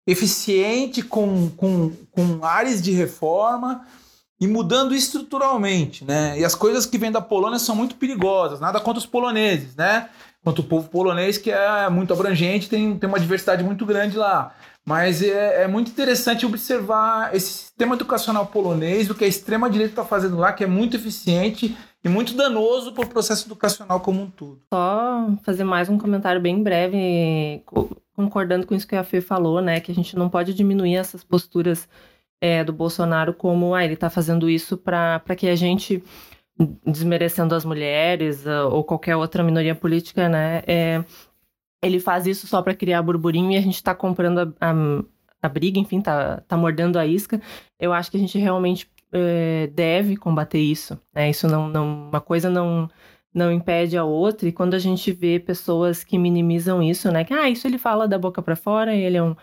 [0.06, 3.88] eficiente, com, com, com áreas de reforma
[4.44, 6.38] e mudando estruturalmente, né?
[6.38, 10.10] E as coisas que vêm da Polônia são muito perigosas, nada contra os poloneses, né?
[10.44, 14.54] Quanto o povo polonês, que é muito abrangente, tem, tem uma diversidade muito grande lá.
[14.86, 20.04] Mas é, é, muito interessante observar esse sistema educacional polonês, o que a extrema-direita está
[20.04, 24.30] fazendo lá, que é muito eficiente e muito danoso para o processo educacional como um
[24.30, 24.60] todo.
[24.74, 27.64] Só fazer mais um comentário bem breve,
[28.14, 29.80] concordando com isso que a Fê falou, né?
[29.80, 31.88] Que a gente não pode diminuir essas posturas
[32.44, 36.04] é, do Bolsonaro como ah, ele está fazendo isso para que a gente,
[36.86, 40.62] desmerecendo as mulheres ah, ou qualquer outra minoria política, né?
[40.68, 41.06] É,
[41.82, 44.74] ele faz isso só para criar burburinho e a gente tá comprando a, a,
[45.42, 47.42] a, briga, enfim, tá, tá mordendo a isca.
[47.80, 51.00] Eu acho que a gente realmente é, deve combater isso.
[51.16, 51.30] Né?
[51.30, 52.10] Isso não, não.
[52.10, 52.90] Uma coisa não
[53.34, 57.24] não impede a outra, e quando a gente vê pessoas que minimizam isso, né?
[57.24, 59.36] Que, ah, isso ele fala da boca para fora, ele é um.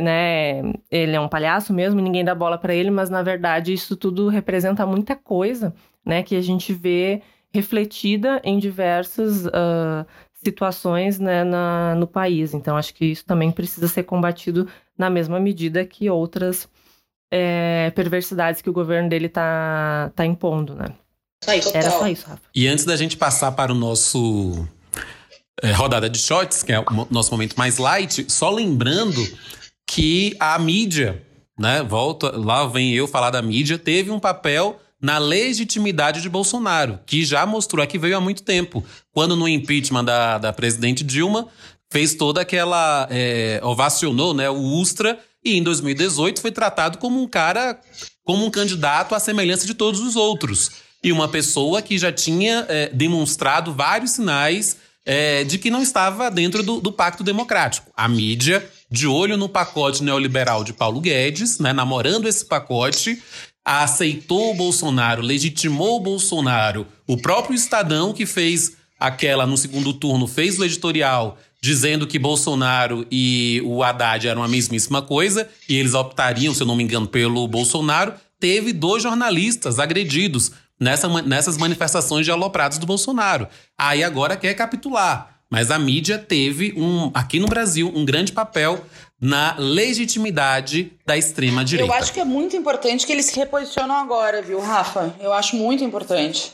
[0.00, 3.96] Né, ele é um palhaço mesmo, ninguém dá bola para ele, mas na verdade isso
[3.96, 5.74] tudo representa muita coisa,
[6.04, 7.22] né, que a gente vê
[7.52, 10.06] refletida em diversas uh,
[10.44, 12.54] situações né, na, no país.
[12.54, 16.68] Então, acho que isso também precisa ser combatido na mesma medida que outras
[17.30, 20.88] é, perversidades que o governo dele está tá impondo, né?
[21.74, 22.42] Era só isso, Rafa.
[22.54, 24.66] E antes da gente passar para o nosso
[25.62, 29.20] é, rodada de shots, que é o nosso momento mais light, só lembrando
[29.86, 31.22] que a mídia,
[31.58, 36.98] né, volta, lá vem eu falar da mídia, teve um papel na legitimidade de Bolsonaro,
[37.06, 38.84] que já mostrou que veio há muito tempo.
[39.12, 41.48] Quando no impeachment da, da presidente Dilma,
[41.90, 43.06] fez toda aquela.
[43.10, 47.80] É, ovacionou né, o Ustra, e em 2018 foi tratado como um cara,
[48.24, 50.72] como um candidato à semelhança de todos os outros.
[51.04, 56.28] E uma pessoa que já tinha é, demonstrado vários sinais é, de que não estava
[56.32, 57.92] dentro do, do, pacto democrático.
[57.96, 63.22] A mídia, de olho no pacote neoliberal de Paulo Guedes, né, namorando esse pacote,
[63.64, 66.86] aceitou o Bolsonaro, legitimou o Bolsonaro.
[67.06, 73.06] O próprio Estadão que fez aquela no segundo turno, fez o editorial dizendo que Bolsonaro
[73.10, 77.08] e o Haddad eram a mesmíssima coisa e eles optariam, se eu não me engano,
[77.08, 78.14] pelo Bolsonaro.
[78.38, 83.48] Teve dois jornalistas agredidos nessa, nessas manifestações de aloprados do Bolsonaro.
[83.76, 85.35] Aí agora quer capitular.
[85.50, 88.84] Mas a mídia teve, um, aqui no Brasil, um grande papel
[89.20, 91.90] na legitimidade da extrema-direita.
[91.90, 95.14] Eu acho que é muito importante que eles se reposicionam agora, viu, Rafa?
[95.20, 96.52] Eu acho muito importante.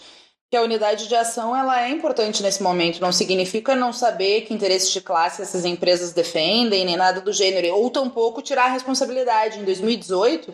[0.51, 3.01] Que a unidade de ação ela é importante nesse momento.
[3.01, 7.75] Não significa não saber que interesses de classe essas empresas defendem, nem nada do gênero.
[7.75, 9.59] Ou tampouco tirar a responsabilidade.
[9.59, 10.53] Em 2018,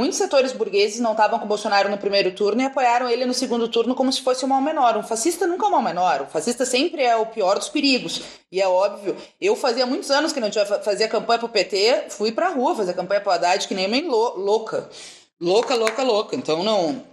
[0.00, 3.68] Muitos setores burgueses não estavam com Bolsonaro no primeiro turno e apoiaram ele no segundo
[3.68, 4.96] turno como se fosse o mal menor.
[4.96, 6.22] Um fascista nunca é o mal menor.
[6.22, 8.22] O fascista sempre é o pior dos perigos.
[8.50, 12.32] E é óbvio, eu fazia muitos anos que não tinha fazia campanha pro PT, fui
[12.32, 14.88] pra rua fazer campanha pro Haddad que nem uma louca.
[15.38, 16.34] Louca, louca, louca.
[16.34, 17.04] Então não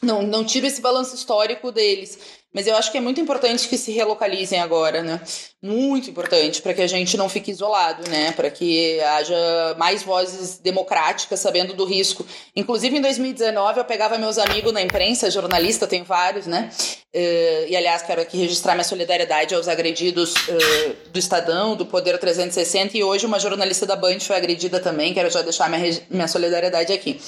[0.00, 2.37] não, não tive esse balanço histórico deles.
[2.54, 5.20] Mas eu acho que é muito importante que se relocalizem agora, né?
[5.62, 8.32] Muito importante para que a gente não fique isolado, né?
[8.32, 12.26] Para que haja mais vozes democráticas sabendo do risco.
[12.56, 16.70] Inclusive em 2019 eu pegava meus amigos na imprensa, jornalista, tenho vários, né?
[17.14, 22.18] Uh, e aliás quero aqui registrar minha solidariedade aos agredidos uh, do Estadão, do Poder
[22.18, 25.12] 360 e hoje uma jornalista da Band foi agredida também.
[25.12, 27.20] Quero já deixar minha, minha solidariedade aqui.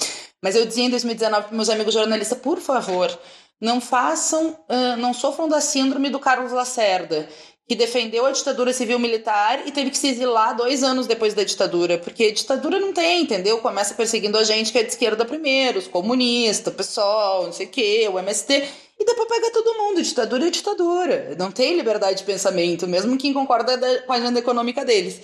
[0.43, 3.15] Mas eu dizia em 2019 para meus amigos jornalistas, por favor,
[3.61, 7.29] não façam, uh, não sofram da síndrome do Carlos Lacerda,
[7.67, 11.97] que defendeu a ditadura civil-militar e teve que se exilar dois anos depois da ditadura,
[11.99, 13.59] porque ditadura não tem, entendeu?
[13.59, 17.67] Começa perseguindo a gente que é de esquerda primeiro, os comunistas, o PSOL, não sei
[17.67, 18.67] o quê, o MST,
[18.99, 20.01] e depois pega todo mundo.
[20.01, 21.35] Ditadura é ditadura.
[21.39, 25.21] Não tem liberdade de pensamento, mesmo quem concorda com a agenda econômica deles.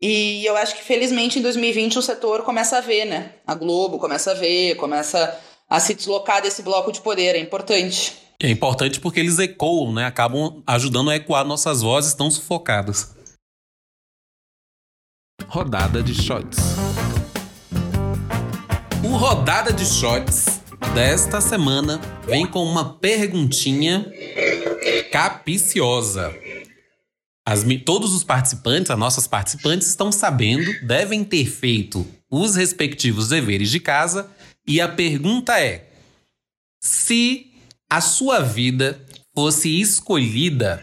[0.00, 3.32] E eu acho que felizmente em 2020 o setor começa a ver, né?
[3.46, 8.16] A Globo começa a ver, começa a se deslocar desse bloco de poder, é importante.
[8.40, 10.06] É importante porque eles ecoam, né?
[10.06, 13.16] Acabam ajudando a ecoar nossas vozes tão sufocadas.
[15.46, 16.58] Rodada de shots.
[19.04, 20.60] O Rodada de Shots
[20.94, 24.06] desta semana vem com uma perguntinha
[25.10, 26.34] capiciosa.
[27.46, 33.70] As, todos os participantes, as nossas participantes, estão sabendo, devem ter feito os respectivos deveres
[33.70, 34.30] de casa.
[34.68, 35.88] E a pergunta é:
[36.78, 37.50] se
[37.88, 39.00] a sua vida
[39.34, 40.82] fosse escolhida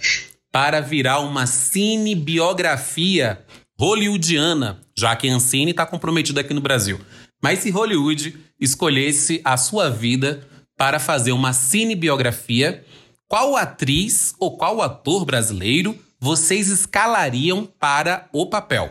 [0.51, 3.45] para virar uma cinebiografia
[3.79, 6.99] hollywoodiana, já que Ancine está comprometido aqui no Brasil.
[7.43, 12.83] Mas se Hollywood escolhesse a sua vida para fazer uma cinebiografia,
[13.27, 18.89] qual atriz ou qual ator brasileiro vocês escalariam para o papel?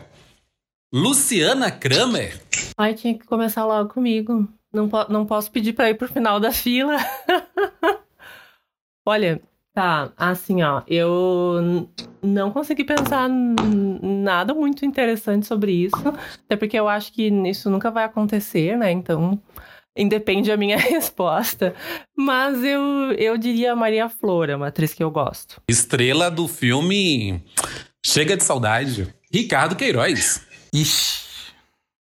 [0.93, 2.39] Luciana Kramer?
[2.77, 4.47] Ai, tinha que começar logo comigo.
[4.75, 6.97] Não, po não posso pedir para ir pro final da fila.
[9.07, 9.41] Olha,
[9.73, 11.89] tá, assim, ó, eu
[12.21, 16.07] não consegui pensar nada muito interessante sobre isso,
[16.45, 18.91] até porque eu acho que isso nunca vai acontecer, né?
[18.91, 19.39] Então,
[19.95, 21.73] independe a minha resposta.
[22.17, 25.61] Mas eu, eu diria Maria Flora, uma atriz que eu gosto.
[25.69, 27.43] Estrela do filme
[28.03, 30.41] Chega de Saudade, Ricardo Queiroz.
[30.73, 31.53] Ixi,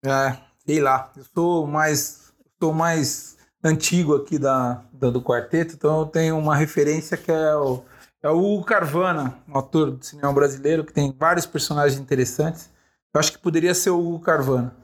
[0.05, 0.37] é,
[0.67, 2.16] sei lá, eu sou mais,
[2.63, 7.57] sou mais antigo aqui da, da, do quarteto, então eu tenho uma referência que é
[7.57, 7.83] o,
[8.23, 12.71] é o Hugo Carvana, um ator do cinema brasileiro que tem vários personagens interessantes.
[13.15, 14.75] Eu acho que poderia ser o Hugo Carvana.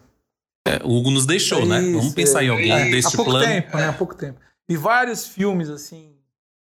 [0.66, 1.81] É, o Hugo nos deixou, é né?
[1.93, 3.47] Vamos pensar em alguém é, deste há pouco plano.
[3.47, 3.89] Tempo, né?
[3.89, 4.41] Há pouco tempo.
[4.68, 6.14] E vários filmes, assim,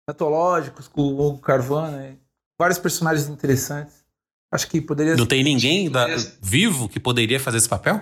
[0.10, 2.18] antológicos com o Hugo Carvana,
[2.60, 4.04] vários personagens interessantes.
[4.52, 6.08] Acho que poderia Não tem ninguém da,
[6.42, 8.02] vivo que poderia fazer esse papel?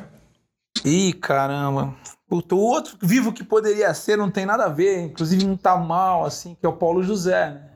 [0.86, 1.96] Ih, caramba.
[2.36, 6.25] O outro vivo que poderia ser não tem nada a ver, inclusive não tá mal,
[6.25, 7.72] assim, que é o Paulo José, né?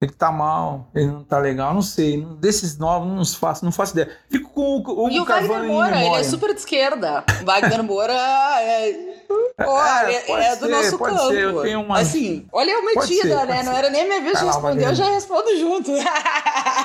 [0.00, 2.24] Ele tá mal, ele não tá legal, não sei.
[2.38, 4.16] Desses novos, não faço, não faço ideia.
[4.30, 7.24] Fico com o, o E o Wagner Moura, ele é super de esquerda.
[7.42, 9.24] O Wagner Moura é.
[9.58, 11.28] Olha, é, é, do ser, nosso campo.
[11.28, 11.42] Ser.
[11.42, 11.98] Eu tenho uma...
[11.98, 13.56] Assim, olha eu metida, né?
[13.56, 13.62] Ser.
[13.64, 15.90] Não era nem minha vez de responder, eu já respondo junto.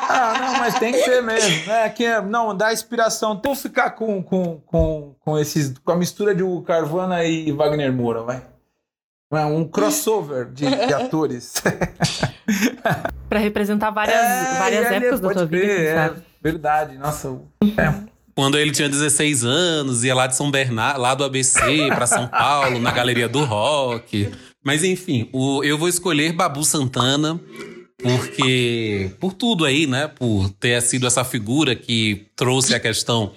[0.10, 1.90] ah, não, mas tem que ser mesmo, né?
[1.90, 3.34] Que é, não, dá inspiração.
[3.34, 5.78] Então ficar com, com, com, com esses.
[5.78, 8.53] com a mistura de Carvana e Wagner Moura, vai.
[9.42, 11.54] Um crossover de, de atores.
[13.30, 15.66] para representar várias, é, várias épocas da tua vida.
[15.66, 17.40] É, verdade, nossa.
[17.78, 18.14] É.
[18.36, 22.28] Quando ele tinha 16 anos, ia lá de São Bernardo, lá do ABC para São
[22.28, 24.32] Paulo, na Galeria do Rock.
[24.64, 27.40] Mas enfim, o, eu vou escolher Babu Santana,
[28.02, 30.08] porque por tudo aí, né?
[30.08, 33.34] Por ter sido essa figura que trouxe a questão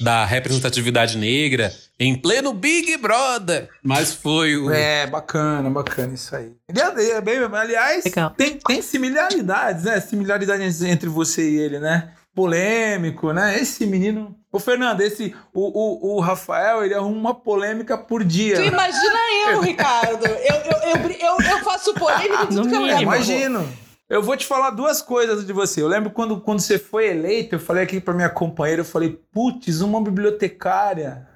[0.00, 3.68] da representatividade negra em pleno Big Brother.
[3.82, 4.70] Mas foi o.
[4.70, 6.52] É, bacana, bacana isso aí.
[6.66, 8.04] É, é bem, aliás,
[8.38, 10.00] tem, tem similaridades, né?
[10.00, 12.12] Similaridades entre você e ele, né?
[12.34, 13.60] Polêmico, né?
[13.60, 14.34] Esse menino.
[14.50, 15.34] Ô, Fernando, esse.
[15.52, 18.56] O, o, o Rafael, ele arruma uma polêmica por dia.
[18.56, 19.18] Tu imagina
[19.50, 20.24] eu, Ricardo.
[20.24, 23.02] Eu, eu, eu, eu, eu faço polêmica de tudo que eu lembro.
[23.02, 23.68] Imagino.
[24.08, 25.82] Eu vou te falar duas coisas de você.
[25.82, 29.20] Eu lembro quando, quando você foi eleito, eu falei aqui para minha companheira, eu falei,
[29.32, 31.29] putz, uma bibliotecária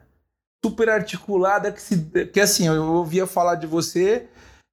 [0.65, 1.97] super articulada que se.
[2.33, 4.27] Que assim, eu ouvia falar de você,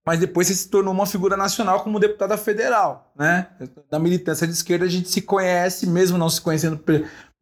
[0.05, 3.47] mas depois você se tornou uma figura nacional como deputada federal, né?
[3.89, 6.81] Da militância de esquerda a gente se conhece, mesmo não se conhecendo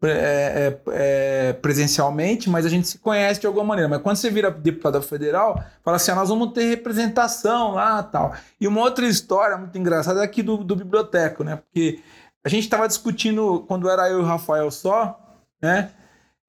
[0.02, 3.88] é, é, é, presencialmente, mas a gente se conhece de alguma maneira.
[3.88, 8.34] Mas quando você vira deputada federal, fala assim: ah, nós vamos ter representação lá tal.
[8.60, 11.58] E uma outra história muito engraçada é aqui do, do biblioteco, né?
[11.58, 12.00] Porque
[12.44, 15.20] a gente estava discutindo, quando era eu e o Rafael só,
[15.62, 15.92] né?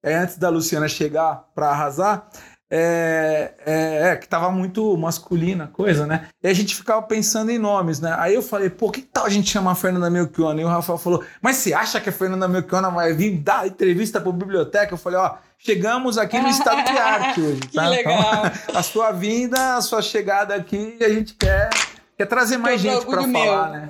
[0.03, 2.27] É, antes da Luciana chegar para arrasar,
[2.73, 6.29] é, é, é, que tava muito masculina a coisa, né?
[6.41, 8.15] E a gente ficava pensando em nomes, né?
[8.17, 10.61] Aí eu falei, pô, que tal a gente chamar a Fernanda Melchiona?
[10.61, 14.21] E o Rafael falou, mas você acha que a Fernanda Melchiona vai vir dar entrevista
[14.21, 14.93] pra biblioteca?
[14.93, 17.83] Eu falei, ó, chegamos aqui no estado de arte hoje, tá?
[17.83, 18.21] Que legal.
[18.21, 21.69] Então, a sua vinda, a sua chegada aqui, a gente quer,
[22.17, 23.89] quer trazer mais gente para falar, né?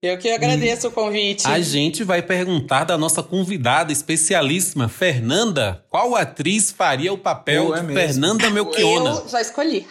[0.00, 1.44] Eu que agradeço e o convite.
[1.44, 7.80] A gente vai perguntar da nossa convidada especialíssima, Fernanda, qual atriz faria o papel é
[7.80, 8.00] de mesmo.
[8.00, 9.10] Fernanda Melchiona?
[9.10, 9.84] Eu já escolhi.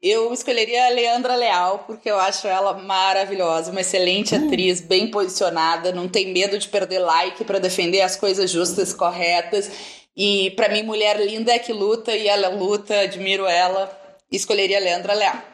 [0.00, 4.46] eu escolheria a Leandra Leal, porque eu acho ela maravilhosa, uma excelente uh.
[4.46, 9.72] atriz, bem posicionada, não tem medo de perder like para defender as coisas justas, corretas.
[10.16, 13.90] E para mim, mulher linda é que luta e ela luta, admiro ela.
[14.30, 15.49] Escolheria a Leandra Leal.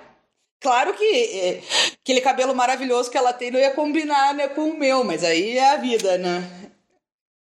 [0.66, 1.62] Claro que é,
[2.02, 5.56] aquele cabelo maravilhoso que ela tem não ia combinar né, com o meu, mas aí
[5.56, 6.44] é a vida, né?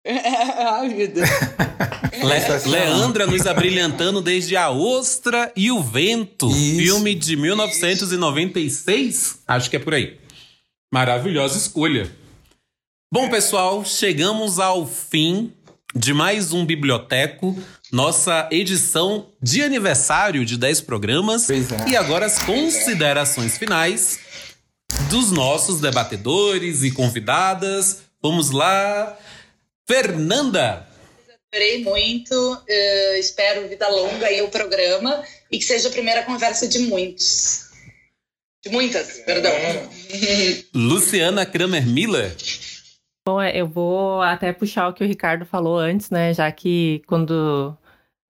[0.05, 1.23] É a vida.
[2.13, 6.77] Le Leandra nos abrilhantando desde A Ostra e o Vento, Isso.
[6.77, 9.39] filme de 1996.
[9.47, 10.19] Acho que é por aí.
[10.93, 12.15] Maravilhosa escolha.
[13.11, 15.51] Bom, pessoal, chegamos ao fim
[15.95, 17.57] de mais um Biblioteco,
[17.91, 21.49] nossa edição de aniversário de 10 programas.
[21.49, 21.55] É.
[21.87, 24.19] E agora as considerações finais.
[25.09, 27.99] dos nossos debatedores e convidadas.
[28.21, 29.17] Vamos lá.
[29.87, 30.87] Fernanda.
[31.51, 36.67] Adorei muito, uh, espero vida longa aí o programa e que seja a primeira conversa
[36.67, 37.67] de muitos.
[38.63, 39.51] De muitas, perdão.
[40.73, 42.35] Luciana Kramer Miller.
[43.27, 46.33] Bom, é, eu vou até puxar o que o Ricardo falou antes, né?
[46.33, 47.77] Já que quando.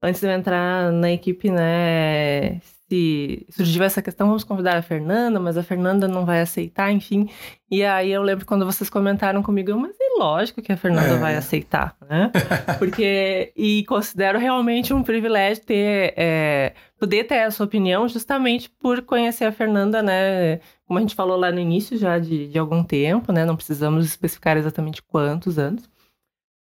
[0.02, 2.60] Antes de eu entrar na equipe, né?
[2.89, 7.30] se surgiu essa questão, vamos convidar a Fernanda, mas a Fernanda não vai aceitar, enfim.
[7.70, 11.18] E aí eu lembro quando vocês comentaram comigo, mas lógico que a Fernanda é.
[11.18, 12.32] vai aceitar, né?
[12.80, 19.45] Porque, e considero realmente um privilégio ter, é, poder ter essa opinião justamente por conhecer
[19.45, 20.59] a Fernanda, né?
[20.86, 23.45] Como a gente falou lá no início já de, de algum tempo, né?
[23.45, 25.89] Não precisamos especificar exatamente quantos anos.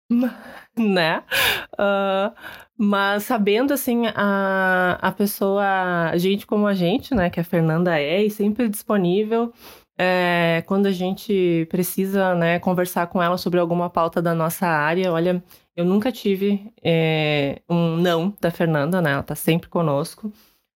[0.77, 1.23] né?
[1.73, 2.33] Uh,
[2.77, 7.99] mas sabendo, assim, a, a pessoa, a gente como a gente, né, que a Fernanda
[7.99, 9.53] é, e sempre disponível
[9.97, 15.11] é, quando a gente precisa, né, conversar com ela sobre alguma pauta da nossa área.
[15.11, 15.43] Olha,
[15.75, 19.11] eu nunca tive é, um não da Fernanda, né?
[19.11, 20.31] Ela tá sempre conosco.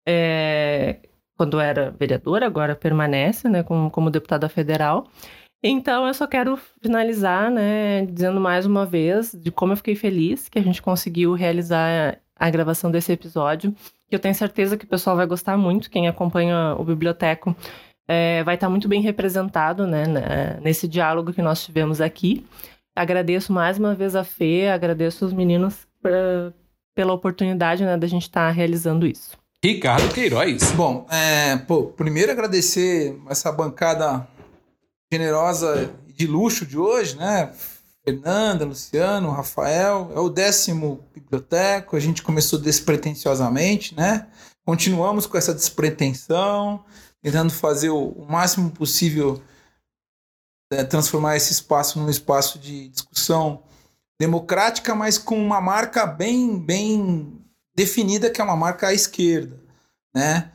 [0.07, 0.99] É,
[1.38, 5.07] quando era vereadora, agora permanece, né, como, como deputada federal.
[5.64, 10.49] Então, eu só quero finalizar, né, dizendo mais uma vez de como eu fiquei feliz
[10.49, 13.74] que a gente conseguiu realizar a gravação desse episódio.
[14.09, 15.89] Que eu tenho certeza que o pessoal vai gostar muito.
[15.89, 17.55] Quem acompanha o Biblioteco
[18.08, 22.45] é, vai estar muito bem representado, né, né, nesse diálogo que nós tivemos aqui.
[22.95, 26.54] Agradeço mais uma vez a Fê, agradeço os meninos pra,
[26.95, 29.38] pela oportunidade, né, da gente estar realizando isso.
[29.64, 30.72] Ricardo Queiroz.
[30.74, 34.28] Bom, é, pô, primeiro agradecer essa bancada
[35.12, 37.51] generosa e de luxo de hoje, né?
[38.04, 44.28] Fernanda, Luciano, Rafael, é o décimo biblioteco, a gente começou despretensiosamente, né?
[44.66, 46.84] Continuamos com essa despretensão,
[47.24, 49.41] tentando fazer o, máximo possível,
[50.71, 53.63] é, transformar esse espaço num espaço de discussão
[54.19, 57.41] democrática, mas com uma marca bem, bem
[57.76, 59.59] definida, que é uma marca à esquerda,
[60.13, 60.51] né?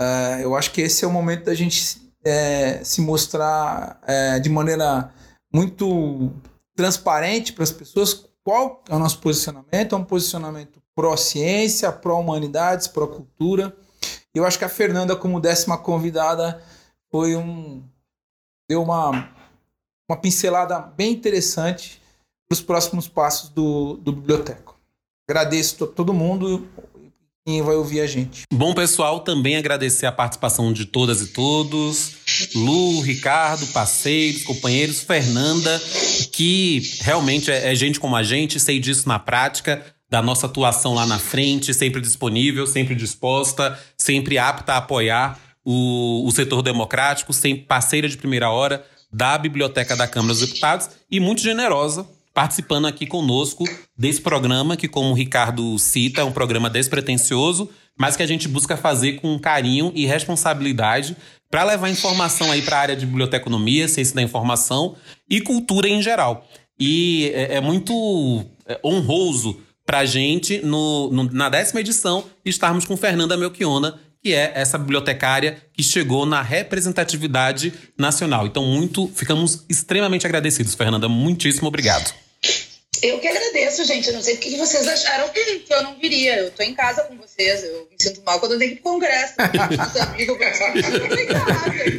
[0.00, 4.48] Uh, eu acho que esse é o momento da gente é, se mostrar é, de
[4.48, 5.12] maneira
[5.52, 6.32] muito
[6.74, 9.94] transparente para as pessoas qual é o nosso posicionamento.
[9.94, 13.76] É um posicionamento pró-ciência, pró-humanidades, pró-cultura.
[14.34, 16.62] Eu acho que a Fernanda, como décima convidada,
[17.10, 17.82] foi um.
[18.68, 19.32] deu uma,
[20.08, 22.00] uma pincelada bem interessante
[22.48, 24.78] para os próximos passos do, do biblioteco.
[25.28, 26.68] Agradeço a todo mundo
[27.46, 28.42] quem vai ouvir a gente.
[28.52, 32.16] Bom, pessoal, também agradecer a participação de todas e todos.
[32.54, 35.80] Lu, Ricardo, parceiros, companheiros, Fernanda,
[36.32, 40.92] que realmente é, é gente como a gente, sei disso na prática, da nossa atuação
[40.92, 47.32] lá na frente, sempre disponível, sempre disposta, sempre apta a apoiar o, o setor democrático,
[47.32, 52.86] sempre parceira de primeira hora da Biblioteca da Câmara dos Deputados e muito generosa participando
[52.86, 53.64] aqui conosco
[53.96, 58.48] desse programa que, como o Ricardo cita, é um programa despretensioso, mas que a gente
[58.48, 61.16] busca fazer com carinho e responsabilidade
[61.50, 64.94] para levar informação aí para a área de biblioteconomia, ciência da informação
[65.28, 66.46] e cultura em geral.
[66.78, 69.60] E é, é muito é, honroso
[69.90, 74.78] para a gente, no, no, na décima edição, estarmos com Fernanda Melchiona, que é essa
[74.78, 78.46] bibliotecária que chegou na representatividade nacional.
[78.46, 81.08] Então, muito, ficamos extremamente agradecidos, Fernanda.
[81.08, 82.14] Muitíssimo obrigado.
[83.02, 84.06] Eu que agradeço, gente.
[84.06, 86.36] Eu não sei o que vocês acharam que eu não viria.
[86.36, 87.64] Eu tô em casa com vocês.
[87.64, 89.34] Eu me sinto mal quando eu tenho que ir pro congresso.
[90.02, 90.38] amigos,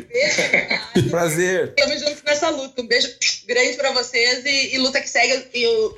[0.08, 1.10] Beijo.
[1.10, 1.74] Prazer.
[1.76, 2.82] Eu me junto nessa luta.
[2.82, 3.10] Um beijo
[3.46, 5.46] grande pra vocês e, e luta que segue.
[5.56, 5.98] Eu,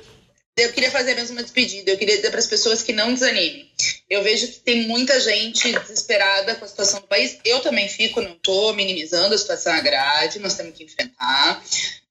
[0.56, 1.90] eu queria fazer mesmo uma despedida.
[1.90, 3.68] Eu queria dizer para as pessoas que não desanimem.
[4.08, 7.38] Eu vejo que tem muita gente desesperada com a situação do país.
[7.44, 11.62] Eu também fico, não estou minimizando a situação agrária, nós temos que enfrentar.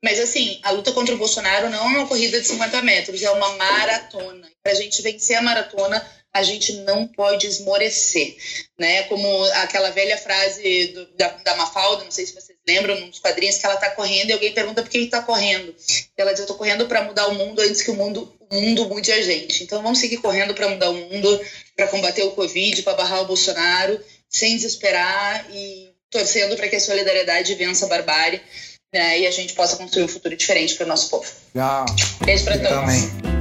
[0.04, 3.32] Mas, assim, a luta contra o Bolsonaro não é uma corrida de 50 metros, é
[3.32, 4.52] uma maratona.
[4.62, 8.36] Para a gente vencer a maratona, a gente não pode esmorecer,
[8.78, 9.04] né?
[9.04, 13.58] Como aquela velha frase do, da, da, Mafalda, não sei se vocês lembram, nos quadrinhos,
[13.58, 15.76] que ela está correndo e alguém pergunta por que está correndo.
[16.18, 18.90] Ela diz, eu estou correndo para mudar o mundo antes que o mundo, o mundo
[18.90, 19.64] mude a gente.
[19.64, 21.42] Então, vamos seguir correndo para mudar o mundo,
[21.76, 26.82] para combater o Covid, para barrar o Bolsonaro, sem desesperar e torcendo para que a
[26.82, 28.42] solidariedade vença a barbárie
[28.94, 31.26] né, e a gente possa construir um futuro diferente para o nosso povo.
[31.54, 31.86] Legal.
[32.24, 32.70] Beijo para todos.
[32.70, 33.33] Também.